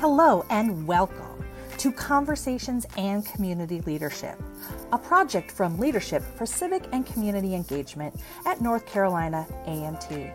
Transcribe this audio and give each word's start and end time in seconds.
Hello 0.00 0.46
and 0.48 0.86
welcome 0.86 1.44
to 1.78 1.90
Conversations 1.90 2.86
and 2.96 3.26
Community 3.26 3.80
Leadership, 3.80 4.40
a 4.92 4.98
project 4.98 5.50
from 5.50 5.76
Leadership 5.76 6.22
for 6.22 6.46
Civic 6.46 6.84
and 6.92 7.04
Community 7.04 7.56
Engagement 7.56 8.14
at 8.46 8.60
North 8.60 8.86
Carolina 8.86 9.44
A&T. 9.66 10.30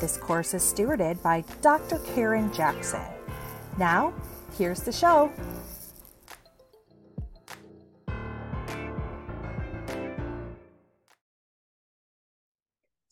This 0.00 0.16
course 0.16 0.54
is 0.54 0.62
stewarded 0.62 1.20
by 1.20 1.44
Dr. 1.60 1.98
Karen 2.14 2.50
Jackson. 2.54 3.02
Now, 3.76 4.14
here's 4.56 4.80
the 4.80 4.92
show. 4.92 5.30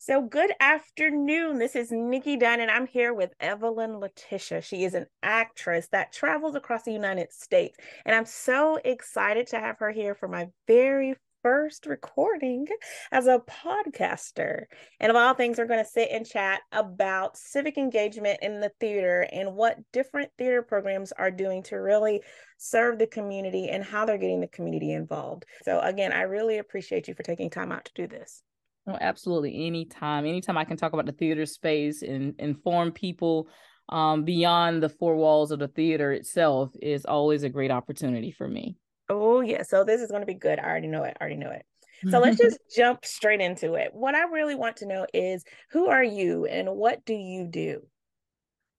So, 0.05 0.21
good 0.21 0.51
afternoon. 0.59 1.57
This 1.57 1.75
is 1.75 1.91
Nikki 1.91 2.37
Dunn, 2.37 2.59
and 2.59 2.69
I'm 2.69 2.85
here 2.85 3.11
with 3.11 3.33
Evelyn 3.39 3.93
Leteshia. 3.93 4.63
She 4.63 4.83
is 4.83 4.93
an 4.93 5.07
actress 5.23 5.87
that 5.93 6.13
travels 6.13 6.53
across 6.53 6.83
the 6.83 6.93
United 6.93 7.33
States, 7.33 7.75
and 8.05 8.15
I'm 8.15 8.27
so 8.27 8.77
excited 8.85 9.47
to 9.47 9.59
have 9.59 9.79
her 9.79 9.89
here 9.89 10.13
for 10.13 10.27
my 10.27 10.49
very 10.67 11.15
first 11.41 11.87
recording 11.87 12.67
as 13.11 13.25
a 13.25 13.41
podcaster. 13.49 14.65
And 14.99 15.09
of 15.09 15.15
all 15.15 15.33
things, 15.33 15.57
we're 15.57 15.65
going 15.65 15.83
to 15.83 15.89
sit 15.89 16.09
and 16.11 16.23
chat 16.23 16.61
about 16.71 17.35
civic 17.35 17.75
engagement 17.75 18.37
in 18.43 18.59
the 18.59 18.71
theater 18.79 19.27
and 19.31 19.55
what 19.55 19.79
different 19.91 20.29
theater 20.37 20.61
programs 20.61 21.13
are 21.13 21.31
doing 21.31 21.63
to 21.63 21.77
really 21.77 22.21
serve 22.59 22.99
the 22.99 23.07
community 23.07 23.69
and 23.69 23.83
how 23.83 24.05
they're 24.05 24.19
getting 24.19 24.41
the 24.41 24.47
community 24.49 24.93
involved. 24.93 25.45
So, 25.63 25.79
again, 25.79 26.13
I 26.13 26.21
really 26.21 26.59
appreciate 26.59 27.07
you 27.07 27.15
for 27.15 27.23
taking 27.23 27.49
time 27.49 27.71
out 27.71 27.85
to 27.85 27.91
do 27.95 28.05
this. 28.05 28.43
Oh, 28.87 28.97
absolutely. 28.99 29.65
Anytime. 29.65 30.25
Anytime 30.25 30.57
I 30.57 30.65
can 30.65 30.77
talk 30.77 30.93
about 30.93 31.05
the 31.05 31.11
theater 31.11 31.45
space 31.45 32.01
and 32.01 32.35
inform 32.39 32.91
people 32.91 33.47
um, 33.89 34.23
beyond 34.23 34.81
the 34.81 34.89
four 34.89 35.15
walls 35.15 35.51
of 35.51 35.59
the 35.59 35.67
theater 35.67 36.11
itself 36.11 36.71
is 36.81 37.05
always 37.05 37.43
a 37.43 37.49
great 37.49 37.71
opportunity 37.71 38.31
for 38.31 38.47
me. 38.47 38.77
Oh, 39.09 39.41
yeah. 39.41 39.63
So 39.63 39.83
this 39.83 40.01
is 40.01 40.09
going 40.09 40.21
to 40.21 40.27
be 40.27 40.33
good. 40.33 40.59
I 40.59 40.63
already 40.63 40.87
know 40.87 41.03
it. 41.03 41.17
I 41.19 41.23
already 41.23 41.37
know 41.37 41.51
it. 41.51 41.65
So 42.09 42.19
let's 42.19 42.37
just 42.41 42.59
jump 42.75 43.05
straight 43.05 43.41
into 43.41 43.73
it. 43.73 43.91
What 43.93 44.15
I 44.15 44.23
really 44.25 44.55
want 44.55 44.77
to 44.77 44.87
know 44.87 45.05
is 45.13 45.43
who 45.71 45.87
are 45.87 46.03
you 46.03 46.45
and 46.45 46.69
what 46.69 47.05
do 47.05 47.13
you 47.13 47.47
do? 47.47 47.81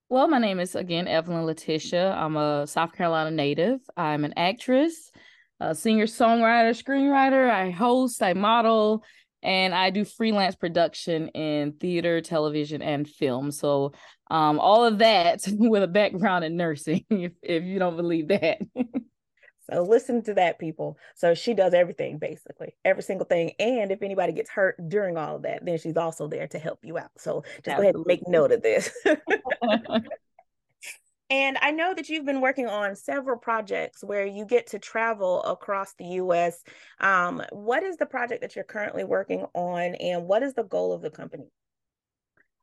Well, 0.09 0.29
my 0.29 0.39
name 0.39 0.61
is 0.61 0.77
again 0.77 1.09
Evelyn 1.09 1.47
Leteshia. 1.47 2.17
I'm 2.17 2.37
a 2.37 2.67
South 2.67 2.93
Carolina 2.93 3.33
native. 3.33 3.81
I'm 3.97 4.25
an 4.25 4.35
actress, 4.37 5.11
a 5.59 5.75
singer, 5.75 6.07
songwriter, 6.07 6.81
screenwriter. 6.81 7.51
I 7.51 7.71
host, 7.71 8.23
I 8.23 8.35
model, 8.35 9.03
and 9.43 9.75
I 9.75 9.91
do 9.91 10.05
freelance 10.05 10.55
production 10.55 11.29
in 11.29 11.73
theater, 11.73 12.21
television, 12.21 12.83
and 12.83 13.09
film. 13.09 13.51
So 13.51 13.93
um, 14.31 14.59
all 14.59 14.85
of 14.85 14.99
that 14.99 15.45
with 15.53 15.83
a 15.83 15.89
background 15.89 16.45
in 16.45 16.57
nursing, 16.57 17.05
if, 17.11 17.33
if 17.43 17.65
you 17.65 17.79
don't 17.79 17.97
believe 17.97 18.29
that. 18.29 18.59
so 19.71 19.83
listen 19.83 20.23
to 20.25 20.35
that, 20.35 20.59
people. 20.59 20.99
So 21.15 21.35
she 21.35 21.55
does 21.55 21.75
everything, 21.75 22.19
basically, 22.19 22.77
every 22.85 23.03
single 23.03 23.27
thing. 23.27 23.53
And 23.59 23.93
if 23.93 24.03
anybody 24.03 24.33
gets 24.33 24.51
hurt 24.51 24.77
during 24.89 25.17
all 25.17 25.37
of 25.37 25.43
that, 25.43 25.65
then 25.65 25.79
she's 25.79 25.97
also 25.97 26.29
there 26.29 26.49
to 26.49 26.59
help 26.59 26.81
you 26.83 26.99
out. 26.99 27.11
So 27.19 27.43
just 27.43 27.69
Absolutely. 27.69 27.77
go 27.77 27.83
ahead 27.83 27.95
and 27.95 28.07
make 28.07 28.29
note 28.29 28.53
of 28.53 28.63
this. 28.63 28.91
And 31.29 31.59
I 31.61 31.73
know 31.73 31.93
that 31.95 32.09
you've 32.09 32.25
been 32.25 32.41
working 32.41 32.67
on 32.67 32.95
several 32.95 33.37
projects 33.37 34.05
where 34.05 34.25
you 34.25 34.45
get 34.45 34.69
to 34.69 34.79
travel 34.79 35.43
across 35.43 35.93
the 35.95 36.05
US. 36.05 36.63
Um, 37.01 37.43
what 37.51 37.83
is 37.83 37.97
the 37.97 38.07
project 38.07 38.43
that 38.43 38.55
you're 38.55 38.65
currently 38.65 39.05
working 39.05 39.45
on, 39.55 39.97
and 39.97 40.27
what 40.27 40.43
is 40.43 40.55
the 40.55 40.63
goal 40.63 40.93
of 40.93 41.03
the 41.03 41.11
company? 41.11 41.47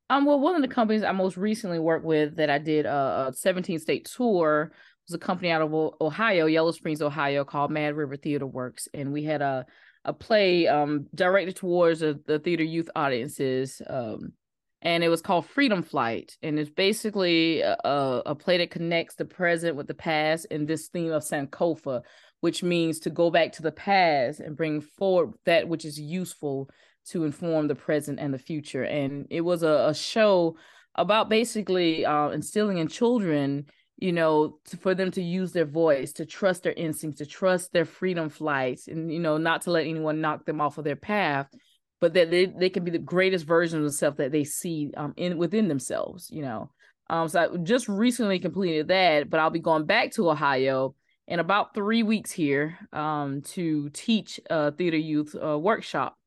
Um, 0.10 0.26
well, 0.26 0.40
one 0.40 0.56
of 0.56 0.62
the 0.62 0.74
companies 0.74 1.04
I 1.04 1.12
most 1.12 1.38
recently 1.38 1.80
worked 1.80 2.06
with 2.06 2.38
that 2.38 2.50
I 2.50 2.58
did 2.58 2.86
a, 2.86 3.30
a 3.30 3.34
17 3.34 3.80
state 3.80 4.06
tour 4.06 4.72
was 5.08 5.16
a 5.16 5.18
company 5.18 5.50
out 5.50 5.62
of 5.62 5.74
Ohio, 6.00 6.46
Yellow 6.46 6.72
Springs, 6.72 7.02
Ohio, 7.02 7.44
called 7.44 7.72
Mad 7.72 7.96
River 7.96 8.16
Theater 8.16 8.46
Works, 8.48 8.88
and 8.94 9.12
we 9.12 9.24
had 9.24 9.42
a 9.42 9.66
a 10.06 10.14
play 10.14 10.68
um, 10.68 11.08
directed 11.16 11.56
towards 11.56 12.02
the, 12.02 12.20
the 12.28 12.40
theater 12.40 12.64
youth 12.64 12.90
audiences. 12.96 13.82
Um, 13.88 14.34
and 14.84 15.02
it 15.02 15.08
was 15.08 15.22
called 15.22 15.46
Freedom 15.46 15.82
Flight, 15.82 16.38
and 16.44 16.60
it's 16.60 16.70
basically 16.70 17.62
a, 17.62 17.78
a 18.26 18.36
play 18.36 18.58
that 18.58 18.70
connects 18.70 19.16
the 19.16 19.24
present 19.24 19.78
with 19.78 19.88
the 19.88 19.94
past 19.94 20.46
in 20.52 20.66
this 20.66 20.90
theme 20.90 21.14
of 21.14 21.24
Sankofa, 21.24 22.02
which 22.42 22.64
means 22.64 23.00
to 23.00 23.10
go 23.10 23.32
back 23.32 23.54
to 23.54 23.62
the 23.62 23.72
past 23.72 24.42
and 24.42 24.58
bring 24.58 24.82
forward 24.82 25.36
that 25.46 25.70
which 25.70 25.86
is 25.86 25.98
useful 25.98 26.70
to 27.06 27.24
inform 27.24 27.70
the 27.70 27.76
present 27.76 28.20
and 28.20 28.34
the 28.34 28.38
future. 28.38 28.84
And 28.84 29.26
it 29.30 29.42
was 29.42 29.64
a, 29.64 29.88
a 29.88 29.96
show 29.96 30.58
about 30.96 31.30
basically 31.30 32.06
uh, 32.06 32.30
instilling 32.30 32.78
in 32.78 32.90
children 32.90 33.66
you 33.98 34.12
know 34.12 34.58
to, 34.66 34.76
for 34.78 34.96
them 34.96 35.12
to 35.12 35.22
use 35.22 35.52
their 35.52 35.66
voice 35.66 36.12
to 36.14 36.26
trust 36.26 36.64
their 36.64 36.74
instincts 36.74 37.20
to 37.20 37.26
trust 37.28 37.72
their 37.72 37.86
freedom 37.86 38.28
flights 38.28 38.88
and 38.88 39.14
you 39.14 39.20
know 39.20 39.38
not 39.38 39.62
to 39.62 39.72
let 39.72 39.86
anyone 39.86 40.20
knock 40.20 40.46
them 40.46 40.60
off 40.60 40.80
of 40.80 40.84
their 40.84 40.96
path 40.96 41.48
but 42.04 42.14
that 42.16 42.30
they, 42.30 42.48
they 42.48 42.70
can 42.70 42.84
be 42.84 42.92
the 42.92 42.98
greatest 42.98 43.46
version 43.46 43.78
of 43.78 43.84
themselves 43.86 44.18
that 44.18 44.34
they 44.34 44.44
see 44.44 44.92
um 44.98 45.14
in 45.16 45.38
within 45.38 45.70
themselves 45.70 46.30
you 46.30 46.42
know? 46.42 46.70
Um 47.10 47.30
so 47.30 47.40
i 47.40 47.58
just 47.64 47.88
recently 47.88 48.40
completed 48.40 48.90
that 48.90 49.30
but 49.30 49.40
i'll 49.40 49.50
be 49.50 49.60
going 49.60 49.86
back 49.86 50.12
to 50.14 50.30
ohio 50.30 50.96
in 51.30 51.40
about 51.40 51.74
three 51.74 52.04
weeks 52.04 52.30
here 52.30 52.78
um 52.92 53.42
to 53.42 53.90
teach 53.92 54.38
a 54.50 54.74
theater 54.74 54.98
youth 54.98 55.34
uh, 55.42 55.58
workshop 55.58 56.18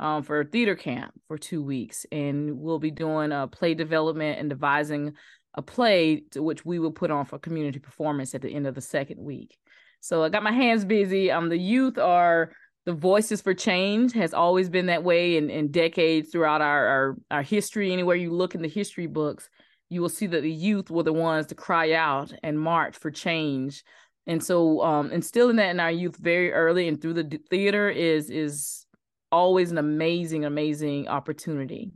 um 0.00 0.22
for 0.22 0.42
theater 0.44 0.74
camp 0.74 1.12
for 1.28 1.36
two 1.36 1.62
weeks. 1.62 2.06
And 2.10 2.58
we'll 2.58 2.78
be 2.78 2.90
doing 2.90 3.30
a 3.30 3.46
play 3.46 3.74
development 3.74 4.38
and 4.38 4.48
devising 4.48 5.12
a 5.54 5.62
play 5.62 6.24
which 6.34 6.64
we 6.64 6.78
will 6.78 6.92
put 6.92 7.10
on 7.10 7.26
for 7.26 7.38
community 7.38 7.78
performance 7.78 8.34
at 8.34 8.40
the 8.40 8.54
end 8.54 8.66
of 8.66 8.74
the 8.74 8.80
second 8.80 9.20
week. 9.20 9.58
So 10.00 10.22
i 10.22 10.30
got 10.30 10.42
my 10.42 10.52
hands 10.52 10.86
busy. 10.86 11.30
Um 11.30 11.50
the 11.50 11.58
youth 11.58 11.98
are 11.98 12.52
the 12.86 12.92
voices 12.92 13.42
for 13.42 13.52
change 13.52 14.12
has 14.12 14.32
always 14.32 14.70
been 14.70 14.86
that 14.86 15.02
way 15.02 15.36
in, 15.36 15.50
in 15.50 15.72
decades 15.72 16.30
throughout 16.30 16.62
our, 16.62 16.86
our, 16.86 17.16
our 17.32 17.42
history 17.42 17.92
anywhere 17.92 18.16
you 18.16 18.32
look 18.32 18.54
in 18.54 18.62
the 18.62 18.68
history 18.68 19.06
books 19.06 19.50
you 19.90 20.00
will 20.00 20.08
see 20.08 20.26
that 20.26 20.42
the 20.42 20.50
youth 20.50 20.90
were 20.90 21.02
the 21.02 21.12
ones 21.12 21.46
to 21.46 21.54
cry 21.54 21.92
out 21.92 22.32
and 22.42 22.58
march 22.58 22.96
for 22.96 23.10
change 23.10 23.84
and 24.28 24.42
so 24.42 24.82
um, 24.82 25.10
instilling 25.10 25.56
that 25.56 25.70
in 25.70 25.80
our 25.80 25.90
youth 25.90 26.16
very 26.16 26.52
early 26.52 26.88
and 26.88 27.02
through 27.02 27.14
the 27.14 27.40
theater 27.50 27.90
is 27.90 28.30
is 28.30 28.86
always 29.30 29.70
an 29.70 29.78
amazing 29.78 30.44
amazing 30.44 31.08
opportunity 31.08 31.92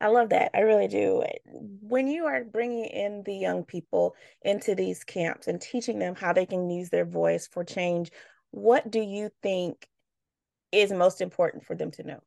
I 0.00 0.08
love 0.08 0.30
that. 0.30 0.50
I 0.52 0.60
really 0.60 0.88
do. 0.88 1.22
When 1.46 2.08
you 2.08 2.24
are 2.24 2.42
bringing 2.42 2.86
in 2.86 3.22
the 3.24 3.34
young 3.34 3.64
people 3.64 4.16
into 4.42 4.74
these 4.74 5.04
camps 5.04 5.46
and 5.46 5.60
teaching 5.60 6.00
them 6.00 6.16
how 6.16 6.32
they 6.32 6.44
can 6.44 6.68
use 6.68 6.90
their 6.90 7.04
voice 7.04 7.46
for 7.46 7.62
change, 7.62 8.10
what 8.50 8.90
do 8.90 9.00
you 9.00 9.30
think 9.42 9.86
is 10.72 10.90
most 10.92 11.20
important 11.20 11.64
for 11.64 11.76
them 11.76 11.90
to 11.92 12.02
know? 12.02 12.20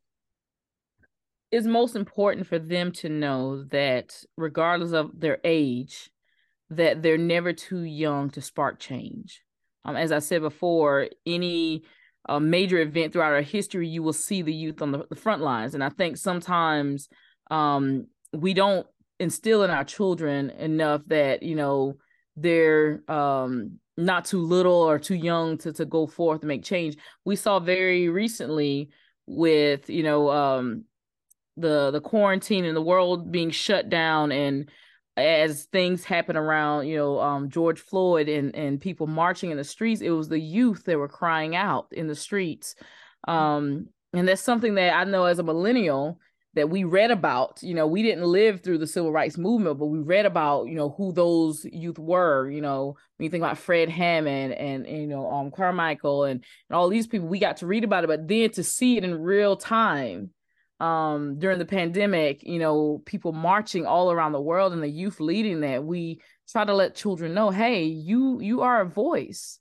It's 1.52 1.68
most 1.68 1.96
important 1.96 2.48
for 2.48 2.60
them 2.60 2.92
to 2.94 3.10
know 3.10 3.64
that 3.66 4.24
regardless 4.38 4.92
of 4.92 5.20
their 5.20 5.40
age, 5.44 6.10
that 6.70 7.02
they're 7.02 7.18
never 7.18 7.54
too 7.54 7.82
young 7.82 8.30
to 8.32 8.42
spark 8.42 8.80
change. 8.80 9.42
Um, 9.84 9.96
as 9.96 10.12
I 10.12 10.20
said 10.20 10.42
before, 10.42 11.10
any 11.26 11.84
uh, 12.28 12.40
major 12.40 12.80
event 12.80 13.14
throughout 13.14 13.34
our 13.34 13.42
history, 13.42 13.88
you 13.88 14.02
will 14.02 14.14
see 14.14 14.42
the 14.42 14.54
youth 14.54 14.82
on 14.82 14.92
the, 14.92 15.06
the 15.10 15.16
front 15.16 15.42
lines. 15.42 15.76
And 15.76 15.84
I 15.84 15.90
think 15.90 16.18
sometimes 16.18 17.08
um, 17.52 18.08
we 18.34 18.54
don't 18.54 18.88
instill 19.20 19.64
in 19.64 19.70
our 19.70 19.84
children 19.84 20.50
enough 20.50 21.02
that, 21.08 21.44
you 21.44 21.56
know, 21.56 21.98
they're 22.36 23.04
um, 23.08 23.80
not 23.98 24.26
too 24.26 24.42
little 24.42 24.74
or 24.74 25.00
too 25.00 25.16
young 25.16 25.58
to 25.60 25.74
to 25.74 25.86
go 25.86 26.08
forth 26.08 26.42
and 26.42 26.48
make 26.48 26.64
change. 26.64 26.98
We 27.24 27.36
saw 27.36 27.60
very 27.60 28.10
recently 28.10 28.90
with 29.26 29.90
you 29.90 30.04
know 30.04 30.30
um, 30.30 30.86
the 31.58 31.92
the 31.92 32.02
quarantine 32.02 32.66
and 32.66 32.76
the 32.76 32.82
world 32.82 33.32
being 33.32 33.52
shut 33.52 33.90
down 33.90 34.32
and 34.32 34.70
as 35.18 35.64
things 35.72 36.04
happen 36.04 36.36
around 36.36 36.88
you 36.88 36.98
know 36.98 37.20
um, 37.22 37.50
George 37.50 37.80
Floyd 37.80 38.28
and 38.28 38.54
and 38.56 38.82
people 38.82 39.08
marching 39.08 39.52
in 39.52 39.58
the 39.58 39.64
streets, 39.64 40.02
it 40.02 40.10
was 40.10 40.30
the 40.30 40.40
youth 40.40 40.84
that 40.86 40.98
were 40.98 41.08
crying 41.08 41.56
out 41.56 41.88
in 41.92 42.08
the 42.08 42.16
streets. 42.16 42.76
Um, 43.28 43.88
and 44.14 44.28
that's 44.28 44.42
something 44.42 44.76
that 44.76 44.94
I 44.94 45.04
know 45.04 45.26
as 45.26 45.40
a 45.40 45.44
millennial 45.44 46.20
that 46.56 46.70
we 46.70 46.84
read 46.84 47.12
about 47.12 47.62
you 47.62 47.74
know 47.74 47.86
we 47.86 48.02
didn't 48.02 48.24
live 48.24 48.62
through 48.62 48.78
the 48.78 48.88
civil 48.88 49.12
rights 49.12 49.38
movement 49.38 49.78
but 49.78 49.86
we 49.86 50.00
read 50.00 50.26
about 50.26 50.68
you 50.68 50.76
know 50.76 50.90
who 50.98 51.12
those 51.12 51.66
youth 51.66 52.00
were 52.00 52.50
you 52.50 52.62
know 52.62 52.96
when 53.18 53.24
you 53.26 53.30
think 53.30 53.44
about 53.44 53.58
fred 53.58 53.90
hampton 53.90 54.52
and, 54.54 54.86
and 54.86 55.02
you 55.02 55.08
know 55.08 55.30
um 55.30 55.52
carmichael 55.52 56.24
and, 56.24 56.44
and 56.70 56.76
all 56.76 56.90
these 56.90 57.08
people 57.08 57.28
we 57.28 57.40
got 57.40 57.58
to 57.58 57.68
read 57.68 57.84
about 57.84 58.04
it 58.04 58.08
but 58.08 58.28
then 58.28 58.50
to 58.50 58.64
see 58.64 58.98
it 58.98 59.04
in 59.04 59.22
real 59.22 59.56
time 59.56 60.32
um 60.80 61.40
during 61.40 61.60
the 61.60 61.66
pandemic 61.66 62.44
you 62.44 62.60
know 62.60 63.02
people 63.06 63.32
marching 63.32 63.86
all 63.86 64.12
around 64.12 64.34
the 64.34 64.42
world 64.42 64.74
and 64.74 64.84
the 64.84 64.90
youth 64.90 65.20
leading 65.20 65.62
that 65.62 65.84
we 65.84 66.20
try 66.50 66.66
to 66.66 66.74
let 66.74 66.96
children 66.96 67.34
know 67.34 67.50
hey 67.50 67.84
you 67.84 68.40
you 68.42 68.62
are 68.62 68.82
a 68.82 68.90
voice. 68.90 69.60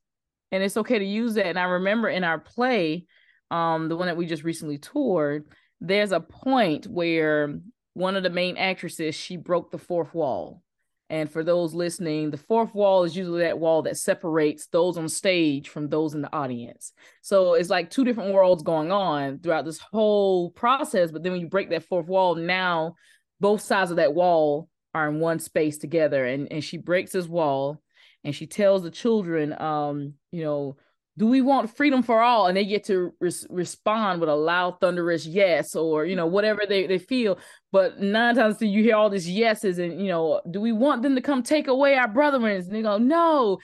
And 0.52 0.62
it's 0.62 0.76
okay 0.76 1.00
to 1.00 1.05
use 1.05 1.35
that. 1.35 1.47
And 1.47 1.58
i 1.58 1.64
remember 1.64 2.08
in 2.08 2.25
our 2.25 2.38
play 2.38 3.06
um 3.50 3.88
the 3.88 3.97
one 3.97 4.06
that 4.06 4.17
we 4.17 4.26
just 4.26 4.44
recently 4.44 4.79
toured 4.79 5.47
there's 5.81 6.12
a 6.12 6.21
point 6.21 6.87
where 6.87 7.61
one 7.94 8.17
of 8.17 8.23
the 8.23 8.31
main 8.31 8.56
actresses 8.56 9.15
she 9.15 9.37
broke 9.37 9.71
the 9.71 9.79
fourth 9.79 10.15
wall 10.15 10.62
And 11.11 11.31
for 11.31 11.44
those 11.44 11.75
listening, 11.75 12.31
the 12.31 12.38
fourth 12.38 12.75
wall 12.75 13.05
is 13.05 13.15
usually 13.17 13.43
that 13.43 13.59
wall 13.59 13.82
that 13.82 13.99
separates 13.99 14.67
those 14.69 14.97
on 14.97 15.09
stage 15.09 15.69
from 15.69 15.88
those 15.88 16.15
in 16.15 16.23
the 16.23 16.35
audience. 16.35 16.93
So 17.21 17.55
it's 17.55 17.69
like 17.69 17.91
two 17.91 18.05
different 18.05 18.32
worlds 18.32 18.62
going 18.62 18.91
on 18.91 19.38
throughout 19.38 19.67
this 19.67 19.79
whole 19.79 20.50
process. 20.50 21.11
But 21.11 21.23
then 21.23 21.32
when 21.32 21.43
you 21.43 21.49
break 21.49 21.71
that 21.71 21.85
fourth 21.85 22.06
wall, 22.06 22.35
now 22.37 22.94
both 23.38 23.61
sides 23.61 23.91
of 23.91 23.99
that 23.99 24.15
wall 24.15 24.69
are 24.94 25.09
in 25.09 25.21
one 25.21 25.38
space 25.41 25.76
together. 25.76 26.25
And, 26.25 26.50
and 26.50 26.65
she 26.65 26.79
breaks 26.79 27.12
this 27.12 27.26
wall 27.29 27.82
and 28.25 28.35
she 28.35 28.47
tells 28.47 28.82
the 28.82 28.91
children, 28.91 29.61
um, 29.61 30.15
you 30.32 30.43
know, 30.43 30.76
do 31.16 31.26
we 31.26 31.40
want 31.40 31.76
freedom 31.76 32.02
for 32.02 32.20
all? 32.22 32.46
And 32.46 32.56
they 32.56 32.64
get 32.64 32.84
to 32.84 33.12
res- 33.20 33.46
respond 33.49 34.20
with 34.20 34.28
a 34.28 34.34
loud 34.34 34.81
thunderous 34.81 35.26
yes 35.26 35.76
or 35.76 36.05
you 36.05 36.16
know 36.16 36.26
whatever 36.26 36.62
they, 36.69 36.87
they 36.87 36.99
feel. 36.99 37.38
But 37.70 38.00
nine 38.00 38.34
times 38.34 38.61
you 38.61 38.82
hear 38.82 38.96
all 38.96 39.11
these 39.11 39.31
yeses 39.31 39.78
and 39.78 40.00
you 40.00 40.08
know 40.08 40.40
do 40.50 40.61
we 40.61 40.72
want 40.72 41.02
them 41.02 41.14
to 41.14 41.20
come 41.20 41.43
take 41.43 41.69
away 41.69 41.94
our 41.94 42.08
brethren? 42.08 42.44
And 42.44 42.70
they 42.70 42.82
go 42.82 42.99
no. 42.99 43.58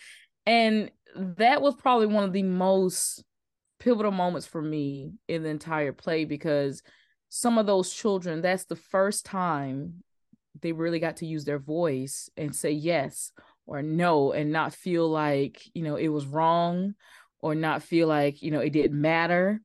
And 0.46 0.90
that 1.16 1.60
was 1.60 1.74
probably 1.74 2.06
one 2.06 2.24
of 2.24 2.32
the 2.32 2.44
most 2.44 3.24
pivotal 3.80 4.12
moments 4.12 4.46
for 4.46 4.62
me 4.62 5.12
in 5.26 5.42
the 5.42 5.48
entire 5.48 5.92
play 5.92 6.24
because 6.24 6.82
some 7.30 7.58
of 7.58 7.66
those 7.66 7.92
children 7.92 8.42
that's 8.42 8.64
the 8.66 8.76
first 8.76 9.24
time 9.24 10.02
they 10.60 10.72
really 10.72 10.98
got 10.98 11.16
to 11.16 11.26
use 11.26 11.44
their 11.44 11.58
voice 11.58 12.28
and 12.36 12.54
say 12.54 12.70
yes 12.70 13.32
or 13.66 13.82
no 13.82 14.32
and 14.32 14.52
not 14.52 14.74
feel 14.74 15.08
like 15.08 15.62
you 15.74 15.82
know 15.82 15.96
it 15.96 16.08
was 16.08 16.26
wrong 16.26 16.94
or 17.42 17.54
not 17.54 17.82
feel 17.82 18.08
like 18.08 18.42
you 18.42 18.50
know 18.50 18.60
it 18.60 18.70
didn't 18.70 19.00
matter 19.00 19.60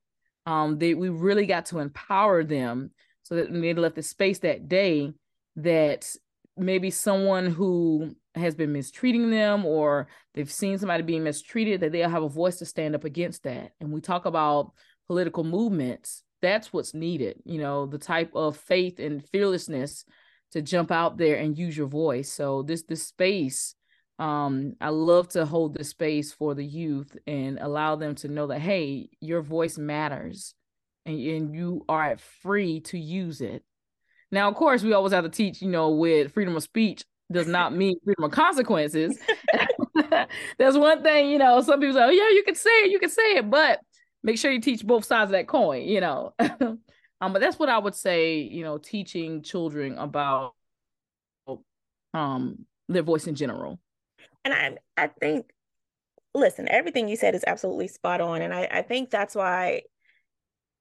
um 0.45 0.77
they 0.77 0.94
we 0.94 1.10
really 1.10 1.45
got 1.45 1.66
to 1.66 1.80
empower 1.80 2.44
them 2.44 2.92
so 3.24 3.36
that 3.36 3.51
they 3.51 3.74
left 3.74 3.95
the 3.95 4.04
space 4.04 4.39
that 4.39 4.68
day 4.68 5.12
that 5.56 6.16
maybe 6.57 6.89
someone 6.89 7.48
who 7.48 8.16
has 8.36 8.56
been 8.56 8.72
mistreating 8.72 9.30
them 9.30 9.66
or 9.66 10.07
they've 10.33 10.51
seen 10.51 10.77
somebody 10.77 11.04
being 11.04 11.24
mistreated 11.24 11.81
that 11.81 11.92
they'll 11.92 12.10
have 12.10 12.24
a 12.24 12.30
voice 12.30 12.57
to 12.57 12.66
stand 12.66 12.95
up 12.95 13.06
against 13.06 13.44
that. 13.44 13.72
And 13.80 13.92
we 13.92 14.01
talk 14.01 14.25
about 14.25 14.74
political 15.07 15.44
movements 15.44 16.24
that's 16.42 16.74
what's 16.74 16.94
needed 16.94 17.38
you 17.45 17.60
know 17.60 17.86
the 17.86 17.98
type 17.98 18.31
of 18.36 18.57
faith 18.57 19.00
and 19.00 19.27
fearlessness 19.30 20.04
to 20.56 20.62
jump 20.62 20.92
out 20.92 21.18
there 21.18 21.36
and 21.36 21.57
use 21.57 21.75
your 21.75 21.88
voice. 21.88 22.31
So 22.31 22.63
this 22.63 22.83
this 22.83 23.07
space 23.07 23.75
um 24.18 24.74
i 24.80 24.88
love 24.90 25.28
to 25.28 25.46
hold 25.46 25.74
the 25.74 25.84
space 25.84 26.32
for 26.32 26.56
the 26.56 26.64
youth 26.64 27.18
and 27.28 27.60
allow 27.60 27.98
them 27.98 28.16
to 28.16 28.30
know 28.30 28.48
that 28.48 28.60
hey 28.60 29.10
your 29.20 29.42
voice 29.42 29.78
matters 29.78 30.54
and, 31.06 31.20
and 31.20 31.56
you 31.56 31.86
are 31.88 32.18
free 32.42 32.80
to 32.82 32.98
use 32.98 33.42
it. 33.42 33.64
Now 34.32 34.50
of 34.50 34.56
course 34.56 34.84
we 34.84 34.94
always 34.94 35.14
have 35.14 35.24
to 35.24 35.30
teach 35.30 35.62
you 35.62 35.70
know 35.70 35.92
with 35.92 36.34
freedom 36.34 36.56
of 36.56 36.64
speech 36.64 37.04
does 37.32 37.48
not 37.48 37.74
mean 37.76 37.96
freedom 38.04 38.24
of 38.24 38.32
consequences. 38.32 39.18
There's 40.58 40.78
one 40.78 41.04
thing 41.04 41.30
you 41.30 41.38
know 41.38 41.62
some 41.62 41.80
people 41.80 41.96
say 41.96 42.04
oh 42.04 42.10
yeah 42.10 42.30
you 42.30 42.44
can 42.46 42.56
say 42.56 42.70
it 42.84 42.92
you 42.92 43.00
can 43.00 43.10
say 43.10 43.38
it 43.38 43.50
but 43.50 43.80
make 44.24 44.38
sure 44.38 44.52
you 44.52 44.62
teach 44.62 44.86
both 44.86 45.06
sides 45.06 45.30
of 45.30 45.34
that 45.34 45.48
coin 45.48 45.84
you 45.84 46.02
know. 46.02 46.34
Um 47.22 47.32
but 47.32 47.40
that's 47.40 47.58
what 47.58 47.70
i 47.70 47.78
would 47.78 47.96
say 47.96 48.40
you 48.40 48.62
know 48.62 48.78
teaching 48.78 49.42
children 49.42 49.98
about 49.98 50.54
um 52.14 52.66
their 52.90 53.04
voice 53.04 53.26
in 53.26 53.36
general 53.36 53.80
and 54.46 54.54
I 54.54 54.78
I 55.04 55.08
think 55.08 55.48
listen, 56.36 56.68
everything 56.70 57.08
you 57.08 57.16
said 57.16 57.34
is 57.34 57.44
absolutely 57.48 57.88
spot 57.88 58.22
on. 58.22 58.42
And 58.42 58.54
I, 58.54 58.68
I 58.70 58.82
think 58.82 59.10
that's 59.10 59.36
why 59.36 59.84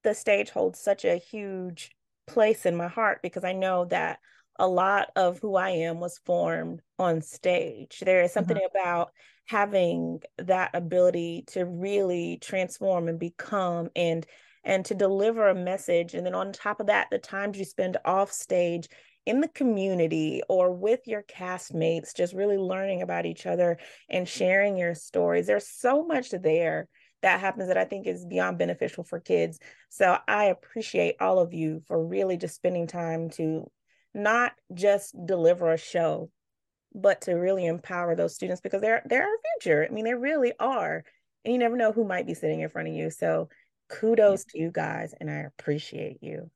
the 0.02 0.14
stage 0.14 0.50
holds 0.50 0.80
such 0.80 1.04
a 1.04 1.16
huge 1.16 1.90
place 2.26 2.66
in 2.66 2.76
my 2.76 2.88
heart 2.88 3.20
because 3.22 3.44
I 3.44 3.52
know 3.52 3.86
that 3.86 4.18
a 4.58 4.66
lot 4.66 5.10
of 5.16 5.38
who 5.38 5.56
I 5.56 5.70
am 5.70 6.00
was 6.00 6.20
formed 6.26 6.80
on 6.98 7.22
stage. 7.22 8.00
There 8.04 8.22
is 8.22 8.32
something 8.32 8.56
mm-hmm. 8.56 8.76
about 8.76 9.12
having 9.46 10.20
that 10.38 10.70
ability 10.74 11.44
to 11.48 11.64
really 11.64 12.38
transform 12.40 13.08
and 13.08 13.18
become 13.18 13.90
and 13.94 14.26
and 14.66 14.84
to 14.86 14.94
deliver 14.94 15.48
a 15.48 15.54
message 15.54 16.14
and 16.14 16.24
then 16.24 16.34
on 16.34 16.50
top 16.50 16.80
of 16.80 16.86
that 16.86 17.08
the 17.10 17.18
times 17.18 17.58
you 17.58 17.64
spend 17.66 17.98
off 18.06 18.32
stage 18.32 18.88
in 19.26 19.40
the 19.40 19.48
community 19.48 20.42
or 20.48 20.72
with 20.72 21.06
your 21.06 21.22
castmates, 21.22 22.14
just 22.14 22.34
really 22.34 22.58
learning 22.58 23.02
about 23.02 23.26
each 23.26 23.46
other 23.46 23.78
and 24.08 24.28
sharing 24.28 24.76
your 24.76 24.94
stories. 24.94 25.46
There's 25.46 25.68
so 25.68 26.04
much 26.04 26.30
there 26.30 26.88
that 27.22 27.40
happens 27.40 27.68
that 27.68 27.78
I 27.78 27.86
think 27.86 28.06
is 28.06 28.26
beyond 28.26 28.58
beneficial 28.58 29.02
for 29.02 29.18
kids. 29.18 29.58
So 29.88 30.18
I 30.28 30.44
appreciate 30.44 31.16
all 31.20 31.38
of 31.38 31.54
you 31.54 31.80
for 31.86 32.06
really 32.06 32.36
just 32.36 32.54
spending 32.54 32.86
time 32.86 33.30
to 33.30 33.70
not 34.12 34.52
just 34.74 35.14
deliver 35.24 35.72
a 35.72 35.78
show, 35.78 36.30
but 36.94 37.22
to 37.22 37.32
really 37.32 37.64
empower 37.64 38.14
those 38.14 38.34
students 38.34 38.60
because 38.60 38.82
they're 38.82 39.02
they're 39.06 39.22
our 39.22 39.38
future. 39.58 39.86
I 39.88 39.92
mean, 39.92 40.04
they 40.04 40.14
really 40.14 40.52
are. 40.60 41.02
And 41.44 41.52
you 41.52 41.58
never 41.58 41.76
know 41.76 41.92
who 41.92 42.04
might 42.04 42.26
be 42.26 42.34
sitting 42.34 42.60
in 42.60 42.68
front 42.68 42.88
of 42.88 42.94
you. 42.94 43.10
So 43.10 43.48
kudos 43.88 44.44
to 44.46 44.58
you 44.58 44.70
guys 44.70 45.14
and 45.18 45.30
I 45.30 45.46
appreciate 45.58 46.18
you. 46.20 46.50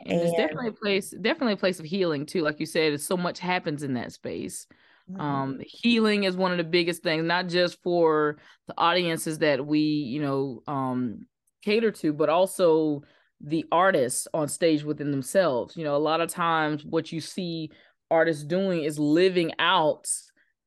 And, 0.00 0.20
and 0.20 0.36
definitely 0.36 0.68
a 0.68 0.72
place, 0.72 1.10
definitely 1.10 1.54
a 1.54 1.58
place 1.58 1.80
of 1.80 1.86
healing 1.86 2.26
too. 2.26 2.42
Like 2.42 2.60
you 2.60 2.66
said, 2.66 3.00
so 3.00 3.16
much 3.16 3.38
happens 3.38 3.82
in 3.82 3.94
that 3.94 4.12
space. 4.12 4.66
Mm-hmm. 5.10 5.20
Um, 5.20 5.60
healing 5.64 6.24
is 6.24 6.36
one 6.36 6.52
of 6.52 6.58
the 6.58 6.64
biggest 6.64 7.02
things, 7.02 7.24
not 7.24 7.48
just 7.48 7.82
for 7.82 8.38
the 8.66 8.74
audiences 8.76 9.38
that 9.38 9.64
we, 9.64 9.80
you 9.80 10.20
know, 10.20 10.62
um, 10.66 11.26
cater 11.62 11.90
to, 11.90 12.12
but 12.12 12.28
also 12.28 13.02
the 13.40 13.66
artists 13.70 14.26
on 14.32 14.48
stage 14.48 14.84
within 14.84 15.10
themselves. 15.10 15.76
You 15.76 15.84
know, 15.84 15.96
a 15.96 15.98
lot 15.98 16.20
of 16.20 16.30
times 16.30 16.84
what 16.84 17.12
you 17.12 17.20
see 17.20 17.70
artists 18.10 18.44
doing 18.44 18.84
is 18.84 18.98
living 18.98 19.52
out 19.58 20.08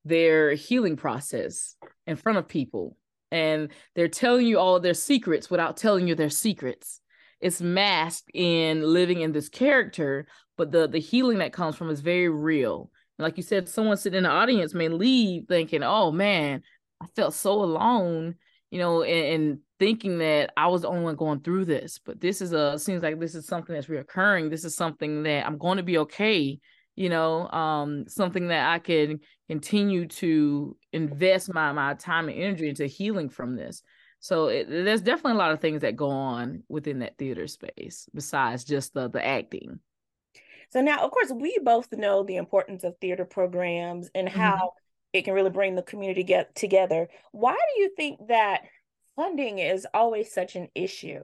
their 0.05 0.53
healing 0.53 0.95
process 0.95 1.75
in 2.05 2.15
front 2.15 2.37
of 2.37 2.47
people. 2.47 2.97
And 3.31 3.69
they're 3.95 4.07
telling 4.07 4.47
you 4.47 4.59
all 4.59 4.75
of 4.75 4.83
their 4.83 4.93
secrets 4.93 5.49
without 5.49 5.77
telling 5.77 6.07
you 6.07 6.15
their 6.15 6.29
secrets 6.29 7.01
it's 7.41 7.61
masked 7.61 8.29
in 8.33 8.81
living 8.81 9.21
in 9.21 9.31
this 9.31 9.49
character, 9.49 10.27
but 10.57 10.71
the 10.71 10.87
the 10.87 10.99
healing 10.99 11.39
that 11.39 11.53
comes 11.53 11.75
from 11.75 11.89
is 11.89 12.01
very 12.01 12.29
real. 12.29 12.91
like 13.19 13.37
you 13.37 13.43
said, 13.43 13.67
someone 13.69 13.97
sitting 13.97 14.17
in 14.19 14.23
the 14.23 14.29
audience 14.29 14.73
may 14.73 14.89
leave 14.89 15.45
thinking, 15.47 15.83
"Oh 15.83 16.11
man, 16.11 16.61
I 17.01 17.07
felt 17.15 17.33
so 17.33 17.51
alone," 17.63 18.35
you 18.71 18.79
know, 18.79 19.03
and, 19.03 19.43
and 19.43 19.59
thinking 19.79 20.19
that 20.19 20.51
I 20.57 20.67
was 20.67 20.81
the 20.81 20.87
only 20.89 21.03
one 21.03 21.15
going 21.15 21.41
through 21.41 21.65
this. 21.65 21.99
But 22.03 22.19
this 22.19 22.41
is 22.41 22.51
a 22.53 22.77
seems 22.79 23.03
like 23.03 23.19
this 23.19 23.35
is 23.35 23.47
something 23.47 23.73
that's 23.75 23.87
reoccurring. 23.87 24.49
This 24.49 24.65
is 24.65 24.75
something 24.75 25.23
that 25.23 25.45
I'm 25.45 25.57
going 25.57 25.77
to 25.77 25.83
be 25.83 25.97
okay. 25.99 26.59
You 26.95 27.09
know, 27.09 27.47
um, 27.49 28.05
something 28.07 28.47
that 28.47 28.71
I 28.71 28.79
can 28.79 29.19
continue 29.47 30.07
to 30.07 30.75
invest 30.93 31.53
my 31.53 31.71
my 31.71 31.93
time 31.93 32.27
and 32.29 32.37
energy 32.37 32.69
into 32.69 32.87
healing 32.87 33.29
from 33.29 33.55
this. 33.55 33.83
So 34.19 34.47
it, 34.47 34.67
there's 34.69 35.01
definitely 35.01 35.33
a 35.33 35.43
lot 35.43 35.51
of 35.51 35.61
things 35.61 35.81
that 35.81 35.95
go 35.95 36.09
on 36.09 36.63
within 36.67 36.99
that 36.99 37.17
theater 37.17 37.47
space 37.47 38.09
besides 38.13 38.63
just 38.63 38.93
the 38.93 39.09
the 39.09 39.25
acting. 39.25 39.79
So 40.69 40.81
now, 40.81 41.03
of 41.05 41.11
course, 41.11 41.31
we 41.31 41.57
both 41.63 41.91
know 41.91 42.23
the 42.23 42.35
importance 42.35 42.83
of 42.83 42.97
theater 42.99 43.25
programs 43.25 44.09
and 44.13 44.27
how 44.27 44.55
mm-hmm. 44.55 44.67
it 45.13 45.25
can 45.25 45.33
really 45.33 45.49
bring 45.49 45.75
the 45.75 45.83
community 45.83 46.23
get 46.23 46.55
together. 46.55 47.07
Why 47.31 47.53
do 47.55 47.81
you 47.81 47.91
think 47.95 48.27
that 48.27 48.63
funding 49.15 49.59
is 49.59 49.87
always 49.93 50.31
such 50.31 50.55
an 50.55 50.67
issue? 50.75 51.23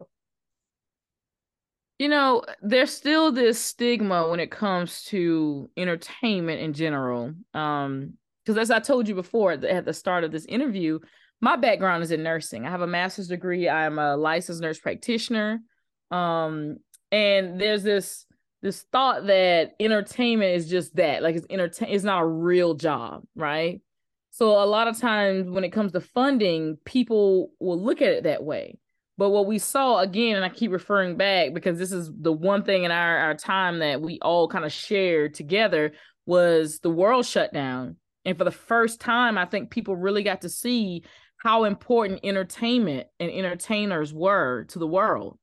You 2.00 2.10
know, 2.10 2.44
there's 2.62 2.92
still 2.92 3.32
this 3.32 3.60
stigma 3.60 4.30
when 4.30 4.40
it 4.40 4.50
comes 4.50 5.04
to 5.06 5.70
entertainment 5.78 6.62
in 6.62 6.74
general. 6.74 7.34
Um, 7.54 8.14
because 8.44 8.58
as 8.58 8.72
I 8.72 8.80
told 8.80 9.08
you 9.08 9.16
before 9.16 9.54
at 9.54 9.86
the 9.86 9.94
start 9.94 10.26
of 10.26 10.32
this 10.32 10.46
interview, 10.46 11.00
my 11.44 11.58
background 11.58 12.02
is 12.04 12.12
in 12.12 12.24
nursing. 12.24 12.66
I 12.66 12.70
have 12.70 12.80
a 12.80 12.88
master's 12.88 13.28
degree. 13.28 13.68
I'm 13.68 14.00
a 14.00 14.16
licensed 14.16 14.62
nurse 14.62 14.80
practitioner. 14.80 15.60
Um, 16.10 16.78
and 17.12 17.60
there's 17.60 17.84
this 17.84 18.26
this 18.62 18.84
thought 18.94 19.28
that 19.28 19.74
entertainment 19.78 20.56
is 20.56 20.70
just 20.70 20.96
that, 20.96 21.22
like 21.22 21.36
it's 21.36 21.46
entertain 21.50 21.90
it's 21.90 22.06
not 22.06 22.22
a 22.22 22.26
real 22.26 22.76
job, 22.76 23.24
right? 23.36 23.82
So 24.32 24.52
a 24.52 24.64
lot 24.66 24.88
of 24.88 24.98
times 24.98 25.50
when 25.50 25.66
it 25.66 25.74
comes 25.74 25.92
to 25.92 26.00
funding, 26.00 26.78
people 26.86 27.52
will 27.60 27.80
look 27.80 28.02
at 28.02 28.14
it 28.14 28.24
that 28.24 28.42
way. 28.42 28.80
But 29.18 29.32
what 29.32 29.46
we 29.46 29.60
saw 29.60 30.00
again, 30.00 30.38
and 30.38 30.46
I 30.46 30.50
keep 30.50 30.72
referring 30.72 31.18
back 31.18 31.54
because 31.54 31.78
this 31.78 31.92
is 31.92 32.10
the 32.22 32.32
one 32.32 32.64
thing 32.64 32.86
in 32.86 32.92
our, 32.92 33.18
our 33.18 33.36
time 33.36 33.80
that 33.80 34.02
we 34.02 34.18
all 34.22 34.48
kind 34.48 34.64
of 34.64 34.72
shared 34.72 35.34
together 35.34 35.92
was 36.26 36.80
the 36.80 36.90
world 36.90 37.26
shut 37.26 37.52
down. 37.52 37.98
And 38.24 38.38
for 38.38 38.46
the 38.46 38.52
first 38.52 39.02
time, 39.02 39.38
I 39.38 39.44
think 39.44 39.72
people 39.72 39.98
really 39.98 40.24
got 40.24 40.42
to 40.42 40.50
see 40.50 41.04
how 41.44 41.66
important 41.66 42.22
entertainment 42.24 43.06
and 43.20 43.30
entertainers 43.30 44.14
were 44.14 44.64
to 44.70 44.80
the 44.80 44.88
world. 44.88 45.38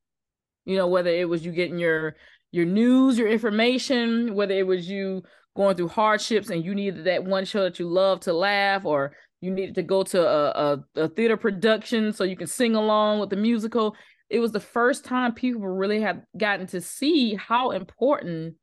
You 0.64 0.76
know, 0.76 0.87
whether 0.87 1.11
it 1.11 1.28
was 1.28 1.45
you 1.45 1.52
getting 1.52 1.78
your 1.78 2.16
your 2.52 2.64
news, 2.64 3.19
your 3.19 3.28
information, 3.28 4.35
whether 4.35 4.54
it 4.54 4.66
was 4.66 4.88
you 4.88 5.23
going 5.54 5.76
through 5.76 5.88
hardships 5.88 6.49
and 6.49 6.64
you 6.64 6.75
needed 6.75 7.04
that 7.04 7.25
one 7.25 7.45
show 7.45 7.62
that 7.64 7.78
you 7.78 7.87
love 7.87 8.21
to 8.21 8.33
laugh, 8.33 8.85
or 8.85 9.14
you 9.42 9.50
needed 9.50 9.75
to 9.75 9.83
go 9.83 10.02
to 10.02 10.26
a, 10.26 10.50
a, 10.97 11.02
a 11.02 11.09
theater 11.09 11.37
production 11.37 12.12
so 12.12 12.25
you 12.25 12.37
can 12.37 12.47
sing 12.47 12.75
along 12.75 13.21
with 13.21 13.30
the 13.30 13.37
musical. 13.37 13.95
It 14.30 14.38
was 14.38 14.52
the 14.52 14.61
first 14.61 15.04
time 15.04 15.35
people 15.35 15.61
really 15.62 16.00
had 16.00 16.25
gotten 16.37 16.66
to 16.69 16.80
see 16.80 17.35
how 17.35 17.73
important 17.73 18.54